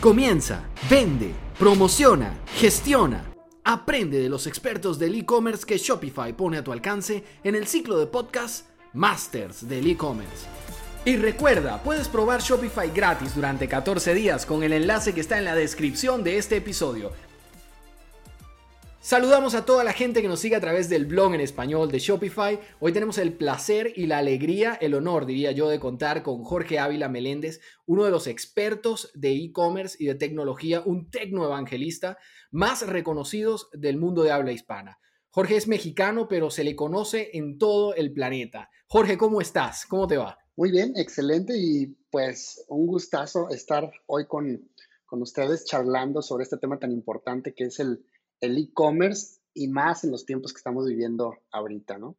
[0.00, 3.24] Comienza, vende, promociona, gestiona.
[3.64, 7.98] Aprende de los expertos del e-commerce que Shopify pone a tu alcance en el ciclo
[7.98, 10.44] de podcast Masters del e-commerce.
[11.06, 15.46] Y recuerda, puedes probar Shopify gratis durante 14 días con el enlace que está en
[15.46, 17.12] la descripción de este episodio.
[19.06, 22.00] Saludamos a toda la gente que nos sigue a través del blog en español de
[22.00, 22.58] Shopify.
[22.80, 26.80] Hoy tenemos el placer y la alegría, el honor, diría yo, de contar con Jorge
[26.80, 32.18] Ávila Meléndez, uno de los expertos de e-commerce y de tecnología, un tecnoevangelista
[32.50, 34.98] más reconocidos del mundo de habla hispana.
[35.30, 38.70] Jorge es mexicano, pero se le conoce en todo el planeta.
[38.88, 39.86] Jorge, ¿cómo estás?
[39.86, 40.36] ¿Cómo te va?
[40.56, 44.68] Muy bien, excelente y pues un gustazo estar hoy con,
[45.04, 48.04] con ustedes charlando sobre este tema tan importante que es el
[48.40, 52.16] el e-commerce y más en los tiempos que estamos viviendo ahorita, ¿no?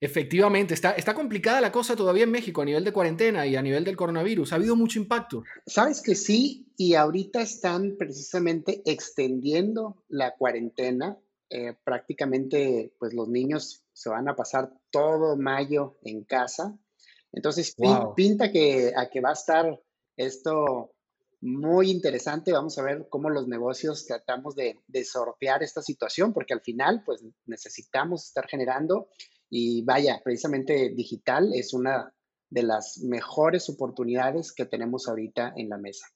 [0.00, 3.62] Efectivamente, está, está complicada la cosa todavía en México a nivel de cuarentena y a
[3.62, 4.52] nivel del coronavirus.
[4.52, 5.44] ¿Ha habido mucho impacto?
[5.66, 11.18] Sabes que sí, y ahorita están precisamente extendiendo la cuarentena.
[11.48, 16.76] Eh, prácticamente, pues los niños se van a pasar todo mayo en casa.
[17.32, 17.74] Entonces,
[18.16, 19.80] pinta que, a que va a estar
[20.16, 20.93] esto
[21.44, 22.52] muy interesante.
[22.52, 27.22] Vamos a ver cómo los negocios tratamos de, sortear esta situación, porque al final, pues
[27.44, 29.08] necesitamos estar generando
[29.50, 32.14] y vaya, precisamente digital es una
[32.48, 36.06] de las mejores oportunidades que tenemos ahorita en la mesa.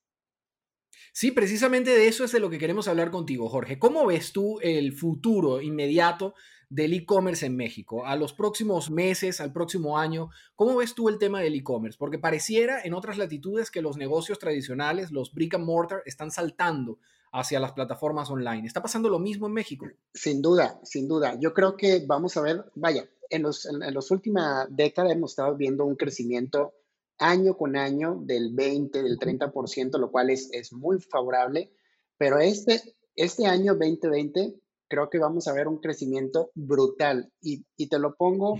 [1.12, 3.78] Sí, precisamente de eso es de lo que queremos hablar contigo, Jorge.
[3.78, 6.34] ¿Cómo ves tú el futuro inmediato
[6.68, 8.04] del e-commerce en México?
[8.06, 11.98] A los próximos meses, al próximo año, ¿cómo ves tú el tema del e-commerce?
[11.98, 16.98] Porque pareciera en otras latitudes que los negocios tradicionales, los brick and mortar, están saltando
[17.32, 18.66] hacia las plataformas online.
[18.66, 19.86] ¿Está pasando lo mismo en México?
[20.14, 21.38] Sin duda, sin duda.
[21.40, 25.54] Yo creo que vamos a ver, vaya, en las en los últimas décadas hemos estado
[25.54, 26.72] viendo un crecimiento
[27.18, 31.70] año con año del 20, del 30%, lo cual es, es muy favorable.
[32.16, 34.54] Pero este, este año 2020
[34.88, 37.30] creo que vamos a ver un crecimiento brutal.
[37.40, 38.58] Y, y te lo pongo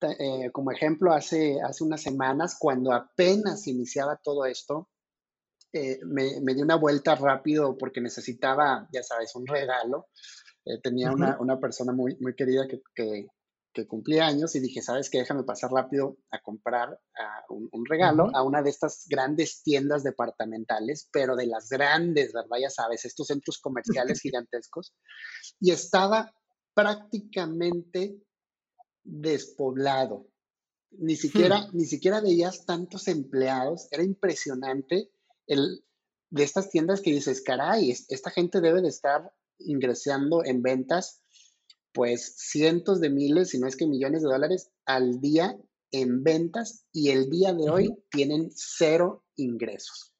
[0.00, 4.88] eh, como ejemplo hace, hace unas semanas, cuando apenas iniciaba todo esto,
[5.72, 10.08] eh, me, me, di una vuelta rápido porque necesitaba, ya sabes, un regalo.
[10.64, 13.26] Eh, tenía una, una, persona muy, muy querida que, que,
[13.76, 15.18] que cumplía años y dije, ¿sabes qué?
[15.18, 16.98] Déjame pasar rápido a comprar
[17.50, 22.56] un, regalo a una de estas grandes tiendas departamentales, pero de las grandes, ¿verdad?
[22.60, 24.94] Ya sabes, estos centros comerciales gigantescos.
[25.60, 26.34] Y estaba
[26.74, 28.20] prácticamente
[29.04, 30.26] despoblado.
[30.92, 31.76] Ni siquiera, hmm.
[31.76, 33.88] ni siquiera veías tantos empleados.
[33.90, 35.10] Era impresionante
[35.46, 35.84] el,
[36.30, 41.22] de estas tiendas que dices, caray, esta gente debe de estar ingresando en ventas
[41.96, 45.56] pues cientos de miles, si no es que millones de dólares al día
[45.90, 50.12] en ventas y el día de hoy tienen cero ingresos.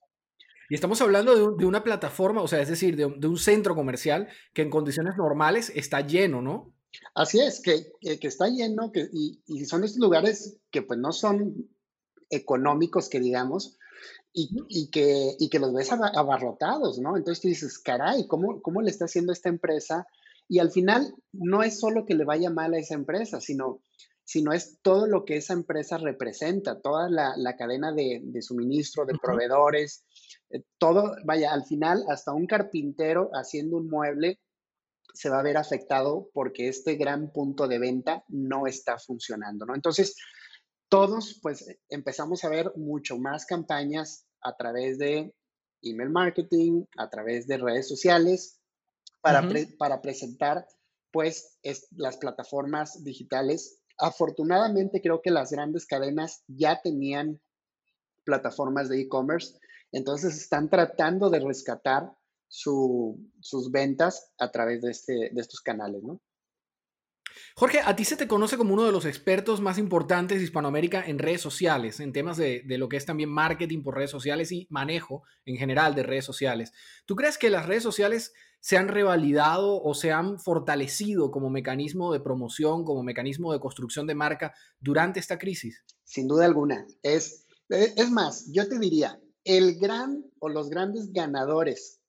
[0.70, 4.62] Y estamos hablando de, una plataforma, o sea, es decir, de, un centro comercial que
[4.62, 6.74] en condiciones normales está lleno, ¿no?
[7.14, 11.68] Así es, que, está lleno que, y, son estos lugares que pues no son
[12.30, 13.76] económicos, que digamos,
[14.32, 17.18] y, que, que los ves abarrotados, ¿no?
[17.18, 20.06] Entonces tú dices, caray, ¿cómo, ¿cómo le está haciendo esta empresa
[20.48, 23.82] y al final no es solo que le vaya mal a esa empresa, sino,
[24.24, 30.04] sino es todo lo que esa empresa representa, toda la, cadena de, suministro, de proveedores,
[30.50, 34.40] eh, todo, vaya, al final hasta un carpintero haciendo un mueble
[35.12, 39.74] se va a ver afectado porque este gran punto de venta no está funcionando, ¿no?
[39.74, 40.14] Entonces,
[40.88, 45.34] todos pues empezamos a ver mucho más campañas a través de
[45.82, 48.60] email marketing, a través de redes sociales,
[49.78, 50.66] para, presentar
[51.10, 51.58] pues
[51.92, 53.80] las plataformas digitales.
[53.98, 57.40] Afortunadamente creo que las grandes cadenas ya tenían
[58.24, 59.58] plataformas de e-commerce,
[59.92, 62.12] entonces están tratando de rescatar
[62.48, 66.20] sus ventas a través de, este, de estos canales, ¿no?
[67.58, 71.02] Jorge, a ti se te conoce como uno de los expertos más importantes de Hispanoamérica
[71.02, 74.66] en redes sociales, en temas de, lo que es también marketing por redes sociales y
[74.68, 76.74] manejo en general de redes sociales.
[77.06, 82.12] ¿Tú crees que las redes sociales se han revalidado o se han fortalecido como mecanismo
[82.12, 85.82] de promoción, como mecanismo de construcción de marca durante esta crisis?
[86.04, 86.86] Sin duda alguna.
[87.02, 92.02] Es, es más, yo te diría, el gran o los grandes ganadores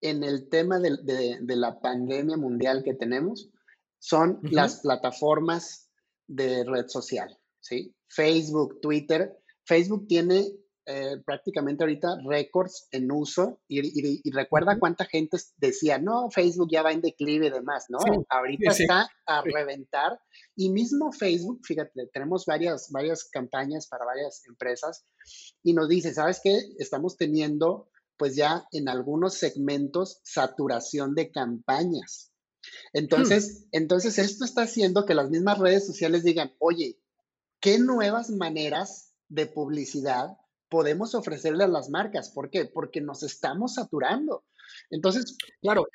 [0.00, 3.50] en el tema de la pandemia mundial que tenemos
[3.98, 5.90] son las plataformas
[6.26, 7.94] de red social, ¿sí?
[8.08, 9.36] Facebook, Twitter.
[9.64, 10.46] Facebook tiene
[10.90, 16.92] eh, prácticamente ahorita récords en uso y, recuerda cuánta gente decía, no, Facebook ya va
[16.92, 17.98] en declive y demás, ¿no?
[18.30, 20.18] ahorita está a reventar
[20.56, 25.04] y mismo Facebook, fíjate, tenemos varias, varias campañas para varias empresas
[25.62, 26.58] y nos dice, ¿sabes qué?
[26.78, 32.27] Estamos teniendo pues ya en algunos segmentos, saturación de campañas.
[32.92, 33.68] Entonces, hmm.
[33.72, 36.98] entonces esto está haciendo que las mismas redes sociales digan, oye,
[37.60, 40.36] ¿qué nuevas maneras de publicidad
[40.68, 42.30] podemos ofrecerle a las marcas?
[42.30, 42.64] ¿Por qué?
[42.64, 44.44] Porque nos estamos saturando.
[44.90, 45.86] Entonces, claro,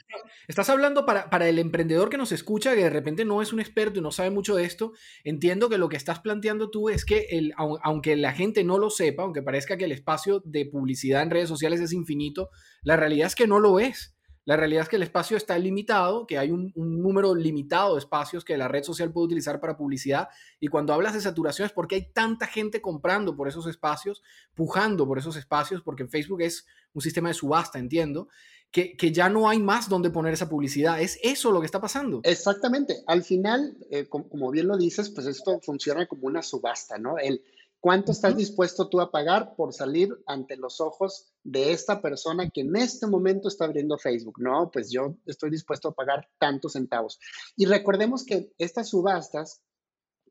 [0.47, 3.59] estás hablando para, para, el emprendedor que nos escucha, que de repente no es un
[3.59, 4.93] experto y no sabe mucho de esto,
[5.23, 8.89] entiendo que lo que estás planteando tú es que el, aunque la gente no lo
[8.89, 12.49] sepa, aunque parezca que el espacio de publicidad en redes sociales es infinito,
[12.81, 14.15] la realidad es que no lo es.
[14.45, 18.44] La realidad es que el espacio está limitado, que hay un, número limitado de espacios
[18.44, 20.28] que la red social puede utilizar para publicidad.
[20.60, 24.22] Y cuando hablas de saturación es porque hay tanta gente comprando por esos espacios,
[24.54, 28.28] pujando por esos espacios, porque Facebook es un sistema de subasta, entiendo,
[28.74, 31.00] que, ya no hay más donde poner esa publicidad.
[31.00, 32.22] Es eso lo que está pasando.
[32.24, 33.04] Exactamente.
[33.06, 37.19] Al final, eh, como, bien lo dices, pues esto funciona como una subasta, ¿no?
[37.19, 37.44] El,
[37.83, 42.62] ¿Cuánto estás dispuesto tú a pagar por salir ante los ojos de esta persona que
[42.62, 44.35] en este momento está abriendo Facebook?
[44.39, 47.19] No, pues yo estoy dispuesto a pagar tantos centavos.
[47.57, 49.63] Y recordemos que estas subastas,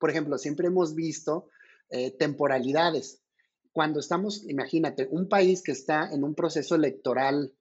[0.00, 1.50] por ejemplo, siempre hemos visto
[1.90, 3.20] eh, temporalidades.
[3.70, 7.52] Cuando estamos, imagínate, un país que está en un proceso electoral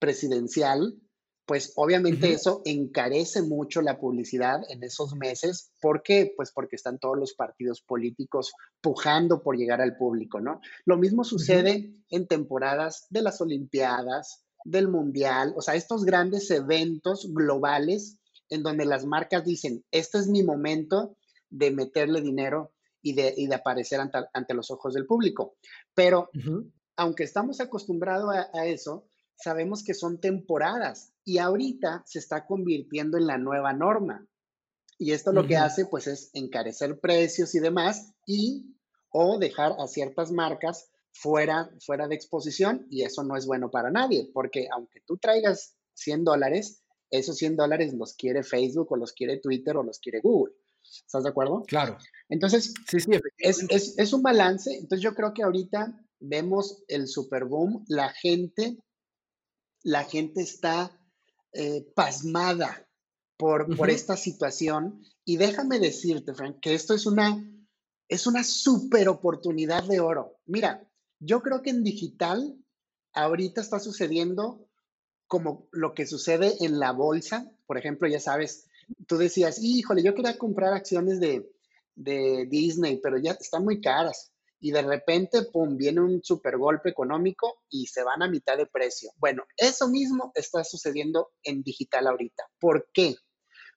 [0.00, 1.00] presidencial,
[1.46, 5.70] pues obviamente eso encarece mucho la publicidad en esos meses.
[5.80, 6.32] ¿Por qué?
[6.36, 10.60] Pues porque están todos los partidos políticos pujando por llegar al público, ¿no?
[10.84, 17.32] Lo mismo sucede en temporadas de las Olimpiadas, del Mundial, o sea, estos grandes eventos
[17.32, 18.18] globales
[18.50, 21.16] en donde las marcas dicen, este es mi momento
[21.48, 25.54] de meterle dinero y de, de aparecer ante, los ojos del público.
[25.94, 26.28] Pero
[26.96, 33.26] aunque estamos acostumbrados a eso, sabemos que son temporadas y ahorita se está convirtiendo en
[33.26, 34.26] la nueva norma.
[34.98, 38.74] Y esto lo que hace pues es encarecer precios y demás y
[39.10, 43.90] o dejar a ciertas marcas fuera, fuera de exposición y eso no es bueno para
[43.90, 49.12] nadie porque aunque tú traigas 100 dólares, esos 100 dólares los quiere Facebook o los
[49.12, 50.54] quiere Twitter o los quiere Google.
[50.82, 51.64] ¿Estás de acuerdo?
[51.66, 51.98] Claro.
[52.28, 54.72] Entonces, sí, sí, es, es, es un balance.
[54.72, 58.78] Entonces yo creo que ahorita vemos el super boom, la gente
[59.86, 60.90] la gente está
[61.52, 62.88] eh, pasmada
[63.36, 65.00] por, por esta situación.
[65.24, 67.40] Y déjame decirte, Frank, que esto es una,
[68.08, 70.40] es una super oportunidad de oro.
[70.44, 70.90] Mira,
[71.20, 72.58] yo creo que en digital
[73.12, 74.68] ahorita está sucediendo
[75.28, 77.48] como lo que sucede en la bolsa.
[77.66, 78.66] Por ejemplo, ya sabes,
[79.06, 81.48] tú decías, híjole, yo quería comprar acciones de,
[81.94, 86.88] de Disney, pero ya están muy caras y de repente, pum, viene un super golpe
[86.88, 89.10] económico y se van a mitad de precio.
[89.18, 92.44] Bueno, eso mismo está sucediendo en digital ahorita.
[92.58, 93.16] ¿Por qué?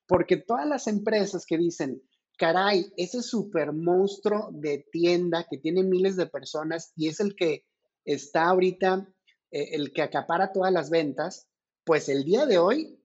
[0.07, 2.01] Porque todas las empresas que dicen,
[2.37, 7.65] caray, ese super monstruo de tienda que tiene miles de personas y es el que
[8.05, 9.07] está ahorita,
[9.51, 11.47] eh, el que acapara todas las ventas,
[11.83, 13.03] pues el día de hoy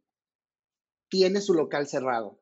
[1.08, 2.40] tiene su local cerrado.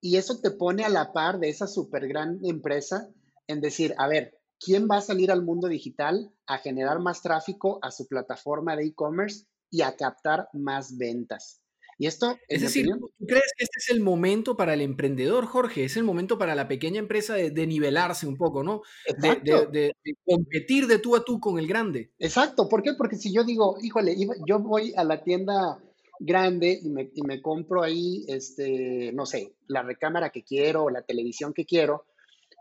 [0.00, 3.10] Y eso te pone a la par de esa super gran empresa
[3.46, 7.78] en decir, a ver, ¿quién va a salir al mundo digital a generar más tráfico
[7.82, 11.60] a su plataforma de e-commerce y a captar más ventas?
[11.96, 15.84] Y esto, es decir, ¿tú crees que este es el momento para el emprendedor, Jorge?
[15.84, 18.82] Es el momento para la pequeña empresa de, nivelarse un poco, ¿no?
[19.18, 19.92] De, de,
[20.24, 22.10] competir de tú a tú con el grande.
[22.18, 22.68] Exacto.
[22.68, 22.94] ¿Por qué?
[22.94, 24.16] Porque si yo digo, híjole,
[24.46, 25.78] yo voy a la tienda
[26.18, 30.90] grande y me, y me compro ahí, este, no sé, la recámara que quiero o
[30.90, 32.06] la televisión que quiero,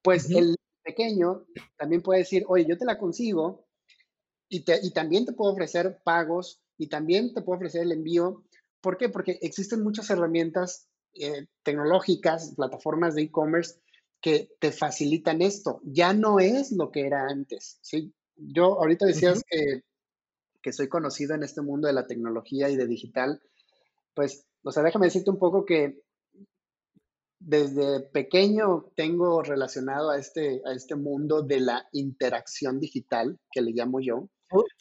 [0.03, 1.45] pues el, pequeño
[1.77, 3.65] también puede decir, oye, yo te la consigo
[4.49, 8.43] y, te, y también te puedo ofrecer pagos y también te puedo ofrecer el envío.
[8.81, 9.09] ¿Por qué?
[9.09, 13.79] Porque existen muchas herramientas eh, tecnológicas, plataformas de e-commerce
[14.21, 15.81] que te facilitan esto.
[15.83, 17.79] Ya no es lo que era antes.
[17.81, 18.13] ¿sí?
[18.35, 19.83] Yo ahorita decías que,
[20.61, 23.41] que soy conocido en este mundo de la tecnología y de digital.
[24.13, 26.02] Pues, o sea, déjame decirte un poco que
[27.45, 33.71] desde pequeño tengo relacionado a este, a este mundo de la interacción digital, que le
[33.71, 34.29] llamo yo.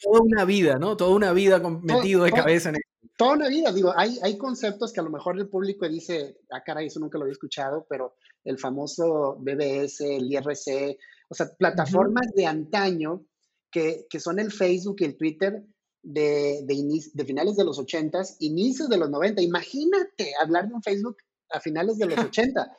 [0.01, 0.95] Toda una vida, ¿no?
[0.95, 2.89] Toda una vida metido de cabeza en esto.
[3.17, 6.63] Toda una vida, digo, hay, hay conceptos que a lo mejor el público dice, ah,
[6.65, 10.97] caray, eso nunca lo había escuchado, pero el famoso BBS, el IRC,
[11.29, 13.25] o sea, plataformas de antaño
[13.71, 15.63] que, que, son el Facebook y el Twitter
[16.01, 19.41] de, de, de finales de los 80s, inicios de los 90.
[19.41, 21.17] Imagínate hablar de un Facebook
[21.51, 22.77] a finales de los 80.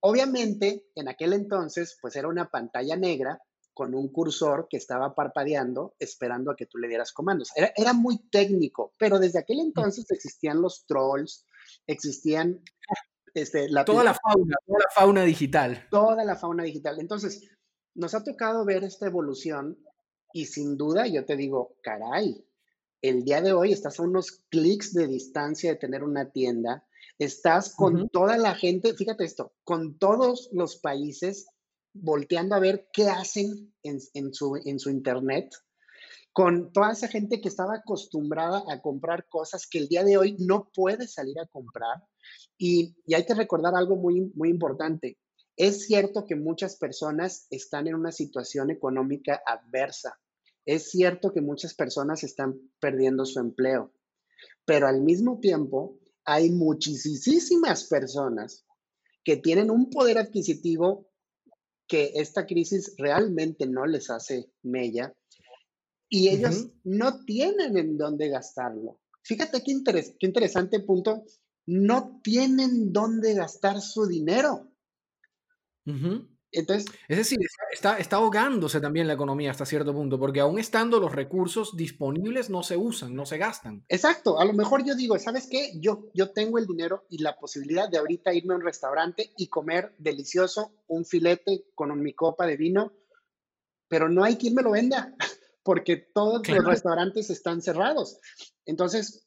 [0.00, 3.40] Obviamente, en aquel entonces, pues era una pantalla negra
[3.74, 7.50] con un cursor que estaba parpadeando esperando a que tú le dieras comandos.
[7.54, 11.46] Era, era muy técnico, pero desde aquel entonces existían los trolls,
[11.86, 12.60] existían...
[13.34, 15.86] Este, la, toda la fauna, toda la fauna digital.
[15.90, 16.98] Toda la fauna digital.
[16.98, 17.48] Entonces,
[17.94, 19.78] nos ha tocado ver esta evolución
[20.32, 22.44] y sin duda yo te digo, caray,
[23.02, 26.84] el día de hoy estás a unos clics de distancia de tener una tienda,
[27.18, 31.46] estás con toda la gente, fíjate esto, con todos los países
[31.92, 34.00] volteando a ver qué hacen en,
[34.32, 35.50] su, en su internet,
[36.32, 40.36] con toda esa gente que estaba acostumbrada a comprar cosas que el día de hoy
[40.38, 42.04] no puede salir a comprar.
[42.56, 45.18] Y, y hay que recordar algo muy, muy importante.
[45.56, 50.20] Es cierto que muchas personas están en una situación económica adversa.
[50.64, 53.92] Es cierto que muchas personas están perdiendo su empleo,
[54.64, 55.98] pero al mismo tiempo
[56.30, 58.66] hay muchísimas personas
[59.24, 61.08] que tienen un poder adquisitivo
[61.86, 65.16] que esta crisis realmente no les hace mella
[66.10, 69.00] y ellos no tienen en dónde gastarlo.
[69.22, 69.72] Fíjate qué,
[70.20, 71.24] qué interesante punto,
[71.66, 74.70] no tienen dónde gastar su dinero.
[76.50, 77.38] Entonces, es decir,
[77.72, 82.48] está, está, ahogándose también la economía hasta cierto punto, porque aún estando los recursos disponibles
[82.48, 83.84] no se usan, no se gastan.
[83.88, 85.72] Exacto, a lo mejor yo digo, ¿sabes qué?
[85.78, 89.48] Yo, yo tengo el dinero y la posibilidad de ahorita irme a un restaurante y
[89.48, 92.92] comer delicioso un filete con mi copa de vino,
[93.86, 95.14] pero no hay quien me lo venda,
[95.62, 98.18] porque todos los restaurantes están cerrados.
[98.64, 99.26] Entonces,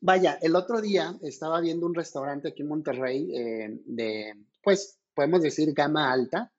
[0.00, 5.42] vaya, el otro día estaba viendo un restaurante aquí en Monterrey eh, de, pues, podemos
[5.42, 6.52] decir, gama alta.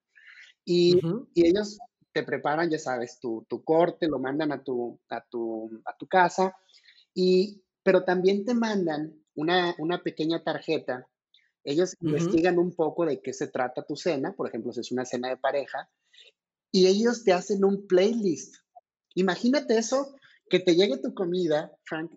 [0.63, 0.99] Y,
[1.35, 1.77] ellos
[2.11, 6.55] te preparan, ya sabes, tu, corte, lo mandan a tu, a tu, a tu casa,
[7.13, 11.07] y, pero también te mandan una, pequeña tarjeta.
[11.63, 15.05] Ellos investigan un poco de qué se trata tu cena, por ejemplo, si es una
[15.05, 15.89] cena de pareja,
[16.71, 18.55] y ellos te hacen un playlist.
[19.15, 20.15] Imagínate eso,
[20.49, 22.11] que te llegue tu comida, Frank,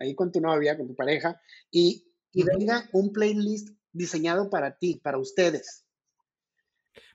[0.00, 5.00] ahí con tu novia, con tu pareja, y, y venga un playlist diseñado para ti,
[5.02, 5.84] para ustedes.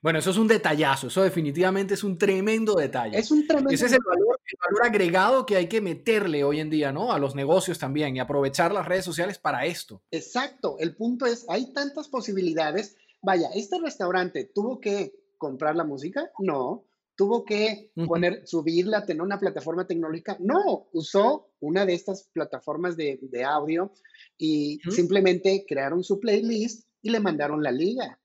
[0.02, 3.18] Bueno, eso es un detallazo, eso definitivamente es un tremendo detalle.
[3.18, 4.40] Es un tremendo Ese es el valor,
[4.84, 7.14] agregado que hay que meterle hoy en día, ¿no?
[7.14, 10.04] A los negocios también y aprovechar las redes sociales para esto.
[10.12, 12.98] Exacto, el punto es, hay tantas posibilidades.
[13.22, 16.86] Vaya, este restaurante tuvo que comprar la música, no.
[17.16, 20.88] Tuvo que poner, subirla, tener una plataforma tecnológica, no.
[20.94, 23.92] Usó una de estas plataformas de, de audio
[24.38, 28.20] y simplemente crearon su playlist y le mandaron la liga.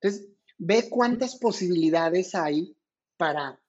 [0.00, 2.76] Entonces, ve cuántas posibilidades hay
[3.16, 3.60] para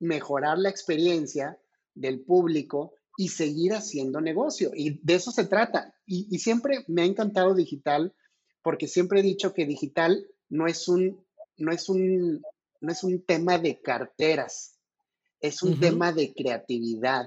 [0.00, 1.58] mejorar la experiencia
[1.94, 4.70] del público y seguir haciendo negocio.
[4.74, 5.94] Y de eso se trata.
[6.06, 8.14] Y, siempre me ha encantado digital
[8.62, 11.24] porque siempre he dicho que digital no es un,
[11.56, 12.42] no es un,
[12.82, 14.78] no es un tema de carteras,
[15.40, 17.26] es un tema de creatividad.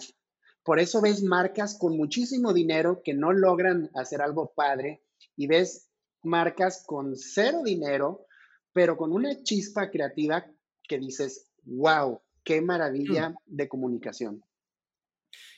[0.63, 5.01] Por eso ves marcas con muchísimo dinero que no logran hacer algo padre
[5.35, 5.89] y ves
[6.23, 8.25] marcas con cero dinero,
[8.73, 10.45] pero con una chispa creativa
[10.87, 13.35] que dices, wow, qué maravilla mm.
[13.45, 14.43] de comunicación.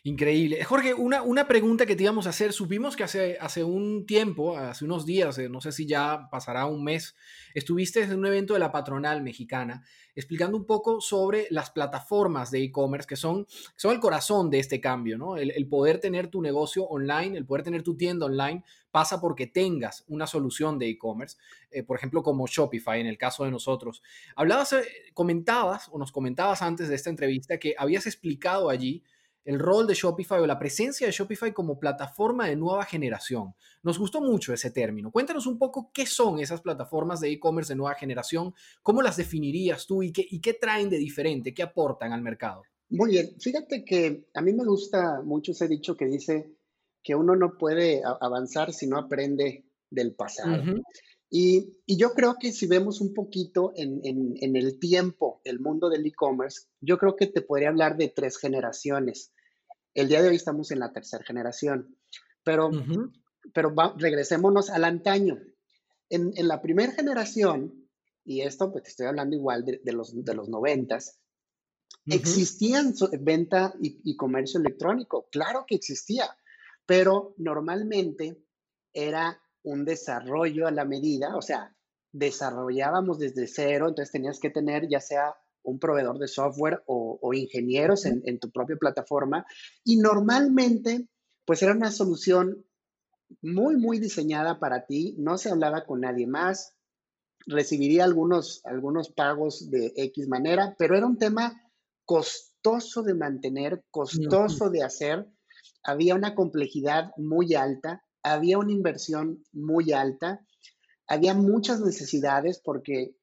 [0.03, 0.63] Increíble.
[0.63, 2.53] Jorge, una, una, pregunta que te íbamos a hacer.
[2.53, 6.65] Supimos que hace, hace un tiempo, hace unos días, eh, no sé si ya pasará
[6.65, 7.15] un mes,
[7.53, 9.83] estuviste en un evento de la patronal mexicana
[10.17, 14.81] explicando un poco sobre las plataformas de e-commerce que son, son el corazón de este
[14.81, 15.37] cambio, ¿no?
[15.37, 20.03] El, poder tener tu negocio online, el poder tener tu tienda online, pasa porque tengas
[20.07, 21.37] una solución de e-commerce,
[21.69, 24.01] eh, por ejemplo, como Shopify en el caso de nosotros.
[24.35, 29.03] Hablabas, eh, comentabas o nos comentabas antes de esta entrevista que habías explicado allí
[29.47, 33.55] el rol de Shopify o la presencia de Shopify como plataforma de nueva generación.
[33.81, 35.09] Nos gustó mucho ese término.
[35.09, 39.87] Cuéntanos un poco qué son esas plataformas de e-commerce de nueva generación, cómo las definirías
[39.87, 42.63] tú y qué, y qué traen de diferente, qué aportan al mercado.
[42.89, 46.51] Muy bien, fíjate que a mí me gusta mucho ese dicho que dice
[47.01, 50.61] que uno no puede avanzar si no aprende del pasado.
[51.29, 56.05] y, yo creo que si vemos un poquito en, en el tiempo el mundo del
[56.05, 59.31] e-commerce, yo creo que te podría hablar de tres generaciones.
[59.97, 61.97] El día de hoy estamos en la tercera generación,
[62.43, 62.69] pero,
[63.51, 65.39] pero regresémonos al antaño.
[66.07, 67.89] En, la primera generación,
[68.23, 71.19] y esto pues te estoy hablando igual de, los, de los noventas,
[72.05, 76.29] existían venta y, comercio electrónico, claro que existía,
[76.85, 78.45] pero normalmente
[78.93, 81.75] era un desarrollo a la medida, o sea,
[82.11, 85.35] desarrollábamos desde cero, entonces tenías que tener ya sea
[85.67, 89.45] un proveedor de software o, ingenieros en, tu propia plataforma.
[89.83, 91.07] Y normalmente,
[91.45, 92.65] pues era una solución
[93.41, 95.15] muy, muy diseñada para ti.
[95.17, 96.73] No se hablaba con nadie más.
[97.45, 101.61] Recibiría algunos, algunos pagos de X manera, pero era un tema
[102.05, 105.27] costoso de mantener, costoso de hacer.
[105.83, 110.45] Había una complejidad muy alta, había una inversión muy alta,
[111.07, 113.15] había muchas necesidades porque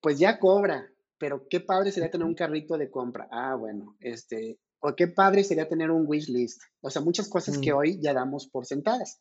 [0.00, 0.91] pues ya cobra,
[1.22, 3.28] pero qué padre sería tener un carrito de compra.
[3.30, 6.60] Ah, bueno, este, o qué padre sería tener un wish list.
[6.80, 7.76] O sea, muchas cosas que mm.
[7.76, 9.20] hoy ya damos por sentadas.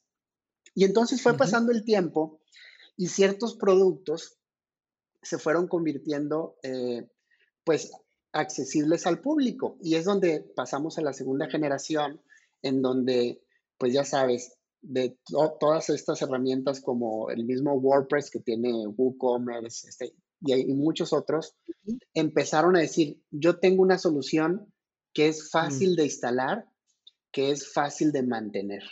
[0.73, 2.41] Y entonces fue pasando el tiempo
[2.97, 4.39] y ciertos productos
[5.21, 7.07] se fueron convirtiendo, eh,
[7.63, 7.91] pues,
[8.31, 9.77] accesibles al público.
[9.79, 12.19] Y es donde pasamos a la segunda generación,
[12.63, 13.43] en donde,
[13.77, 15.19] pues ya sabes, de
[15.59, 21.55] todas estas herramientas como el mismo WordPress que tiene WooCommerce este, y, y, muchos otros,
[22.13, 24.71] empezaron a decir, yo tengo una solución
[25.13, 25.47] que es mm.
[25.51, 26.65] fácil de instalar,
[27.31, 28.83] que es fácil de mantener.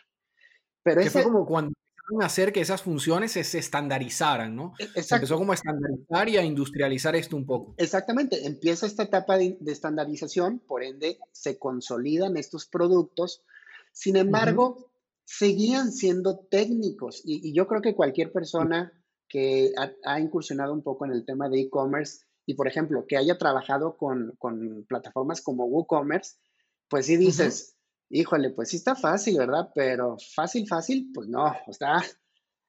[0.84, 4.74] Pero es como cuando empezaron a hacer que esas funciones se, estandarizaran, ¿no?
[4.96, 7.76] E, se empezó como a estandarizar y a industrializar esto un poco.
[7.78, 13.44] Exactamente, empieza esta etapa de, estandarización, por ende se consolidan estos productos.
[13.92, 14.90] Sin embargo,
[15.26, 18.94] seguían siendo técnicos y, yo creo que cualquier persona
[19.30, 19.72] que
[20.04, 23.96] ha incursionado un poco en el tema de e-commerce y, por ejemplo, que haya trabajado
[23.96, 24.36] con,
[24.88, 26.38] plataformas como WooCommerce,
[26.88, 27.78] pues sí dices,
[28.10, 29.70] híjole, pues sí está fácil, ¿verdad?
[29.76, 32.00] Pero fácil, fácil, pues no, está,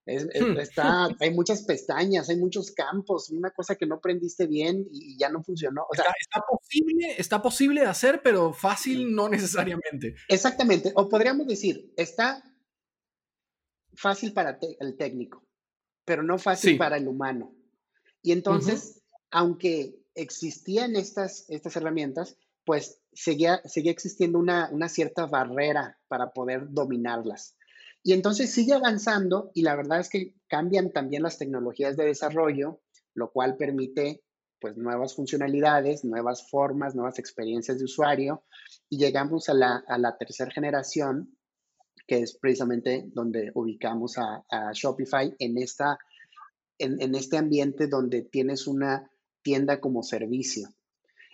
[0.07, 0.59] hmm.
[0.59, 5.31] está, hay muchas pestañas, hay muchos campos, una cosa que no prendiste bien y, ya
[5.31, 5.87] no funcionó.
[5.91, 10.15] O sea, está, posible, está posible de hacer, pero fácil no necesariamente.
[10.29, 12.45] Exactamente, o podríamos decir, está
[13.95, 15.43] fácil para el técnico,
[16.05, 17.55] pero no fácil para el humano.
[18.23, 26.31] Y entonces, aunque existían estas, estas herramientas, pues seguía, seguía existiendo una, cierta barrera para
[26.31, 27.57] poder dominarlas.
[28.03, 32.81] Y entonces sigue avanzando y la verdad es que cambian también las tecnologías de desarrollo,
[33.15, 34.23] lo cual permite
[34.61, 38.45] pues nuevas funcionalidades, nuevas formas, nuevas experiencias de usuario
[38.89, 41.37] y llegamos a la, tercera generación,
[42.11, 45.97] que es precisamente donde ubicamos a, Shopify en, esta,
[46.77, 49.09] en este ambiente donde tienes una
[49.43, 50.67] tienda como servicio,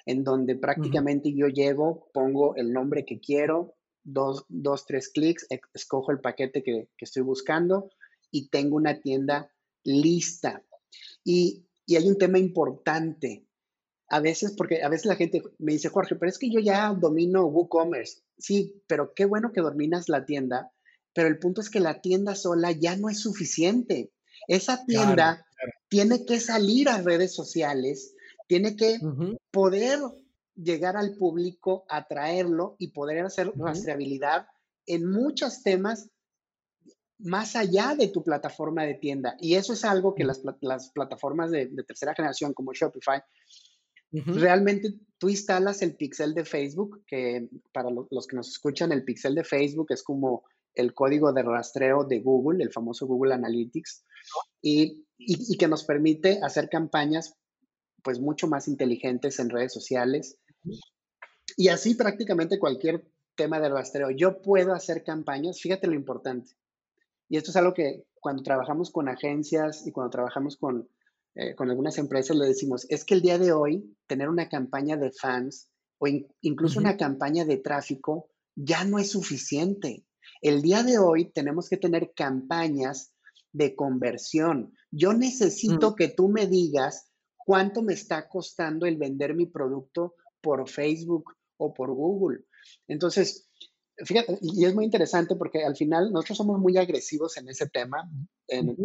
[0.04, 6.12] en donde prácticamente yo llego, pongo el nombre que quiero, dos, dos tres clics, escojo
[6.12, 7.88] el paquete que, estoy buscando
[8.30, 9.50] y tengo una tienda
[9.82, 10.62] lista.
[11.24, 13.46] Y, hay un tema importante.
[14.10, 16.92] A veces, porque a veces la gente me dice, Jorge, pero es que yo ya
[16.92, 18.25] domino WooCommerce.
[18.38, 20.72] Sí, pero qué bueno que dominas la tienda,
[21.14, 24.12] pero el punto es que la tienda sola ya no es suficiente.
[24.48, 25.46] Esa tienda
[25.88, 28.14] tiene que salir a redes sociales,
[28.46, 28.98] tiene que
[29.50, 30.00] poder
[30.54, 34.46] llegar al público, atraerlo y poder hacer rastreabilidad
[34.86, 36.10] en muchos temas
[37.18, 39.36] más allá de tu plataforma de tienda.
[39.40, 40.42] Y eso es algo que las,
[40.92, 43.22] plataformas de, tercera generación como Shopify,
[44.12, 49.34] realmente tú instalas el pixel de Facebook, que para los que nos escuchan, el pixel
[49.34, 54.04] de Facebook es como el código de rastreo de Google, el famoso Google Analytics,
[54.60, 55.04] y,
[55.58, 57.34] que nos permite hacer campañas
[58.02, 60.38] pues mucho más inteligentes en redes sociales.
[61.56, 64.10] Y así prácticamente cualquier tema de rastreo.
[64.10, 66.54] Yo puedo hacer campañas, fíjate lo importante.
[67.28, 70.88] Y esto es algo que cuando trabajamos con agencias y cuando trabajamos con,
[71.36, 74.96] eh, con algunas empresas le decimos, es que el día de hoy tener una campaña
[74.96, 76.06] de fans o
[76.40, 80.06] incluso una campaña de tráfico ya no es suficiente.
[80.40, 83.12] El día de hoy tenemos que tener campañas
[83.52, 84.74] de conversión.
[84.90, 85.94] Yo necesito mm.
[85.94, 91.74] que tú me digas cuánto me está costando el vender mi producto por Facebook o
[91.74, 92.44] por Google.
[92.88, 93.45] Entonces,
[94.04, 98.10] fíjate, y es muy interesante porque al final nosotros somos muy agresivos en ese tema.
[98.48, 98.76] En,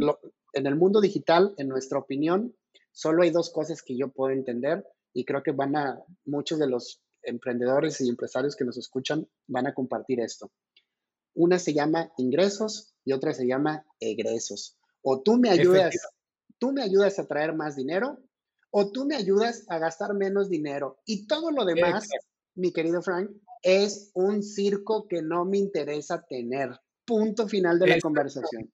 [0.54, 2.56] en el mundo digital, en nuestra opinión,
[2.92, 6.68] solo hay dos cosas que yo puedo entender y creo que van a, muchos de
[6.68, 10.52] los emprendedores y empresarios que nos escuchan van a compartir esto.
[11.34, 14.78] Una se llama ingresos y otra se llama egresos.
[15.02, 15.96] O tú me ayudas,
[16.58, 18.20] tú me ayudas a traer más dinero
[18.70, 21.00] o tú me ayudas a gastar menos dinero.
[21.06, 22.08] Y todo lo demás,
[22.56, 26.70] mi querido Frank, es un circo que no me interesa tener.
[27.06, 28.72] Punto final de la conversación.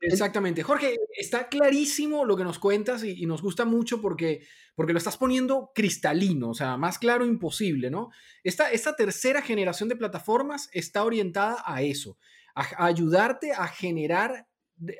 [0.00, 0.62] Exactamente.
[0.62, 5.16] Jorge, está clarísimo lo que nos cuentas y, nos gusta mucho porque, porque lo estás
[5.16, 8.10] poniendo cristalino, o sea, más claro imposible, ¿no?
[8.44, 12.16] Esta, esta tercera generación de plataformas está orientada a eso,
[12.54, 14.46] a ayudarte a generar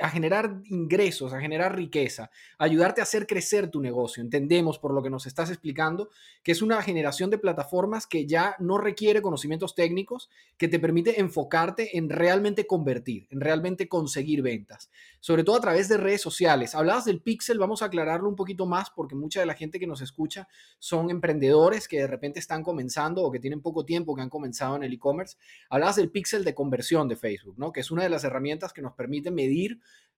[0.01, 4.23] a generar ingresos, a generar riqueza, ayudarte a hacer crecer tu negocio.
[4.23, 6.11] Entendemos por lo que nos estás explicando
[6.43, 11.21] que es una generación de plataformas que ya no requiere conocimientos técnicos, que te permite
[11.21, 16.75] enfocarte en realmente convertir, en realmente conseguir ventas, sobre todo a través de redes sociales.
[16.75, 19.87] Hablabas del pixel, vamos a aclararlo un poquito más porque mucha de la gente que
[19.87, 24.23] nos escucha son emprendedores que de repente están comenzando o que tienen poco tiempo que
[24.23, 25.37] han comenzado en el e-commerce.
[25.69, 27.73] Hablabas del pixel de conversión de Facebook, ¿no?
[27.73, 29.68] Que es una de las herramientas que nos permite medir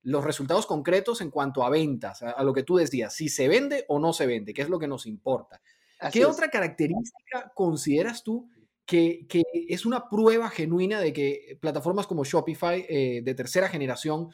[0.03, 3.85] los resultados concretos en cuanto a ventas, a, lo que tú decías, si se vende
[3.89, 5.61] o no se vende, qué es lo que nos importa.
[6.11, 8.49] ¿Qué otra característica consideras tú
[8.87, 9.27] que,
[9.69, 14.31] es una prueba genuina de que plataformas como Shopify eh, de tercera generación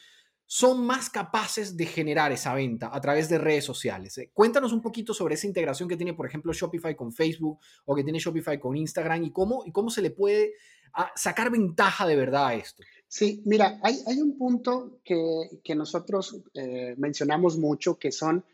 [0.47, 4.17] son más capaces de generar esa venta a través de redes sociales.
[4.17, 4.31] Eh.
[4.33, 8.05] Cuéntanos un poquito sobre esa integración que tiene, por ejemplo, Shopify con Facebook o que
[8.05, 10.55] tiene Shopify con Instagram y cómo, y cómo se le puede
[10.95, 12.85] ah, sacar ventaja de verdad a esto.
[13.09, 18.45] Sí, mira, hay, hay un punto que, nosotros eh, mencionamos mucho que son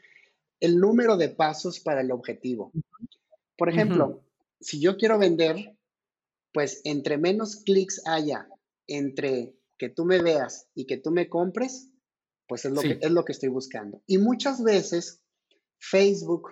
[0.60, 2.72] el número de pasos para el objetivo.
[3.56, 4.22] Por ejemplo,
[4.60, 5.76] si yo quiero vender,
[6.52, 8.48] pues entre menos clics haya
[8.86, 11.88] entre que tú me veas y que tú me compres,
[12.46, 14.02] pues es lo, que, es lo que estoy buscando.
[14.06, 15.22] Y muchas veces
[15.78, 16.50] Facebook,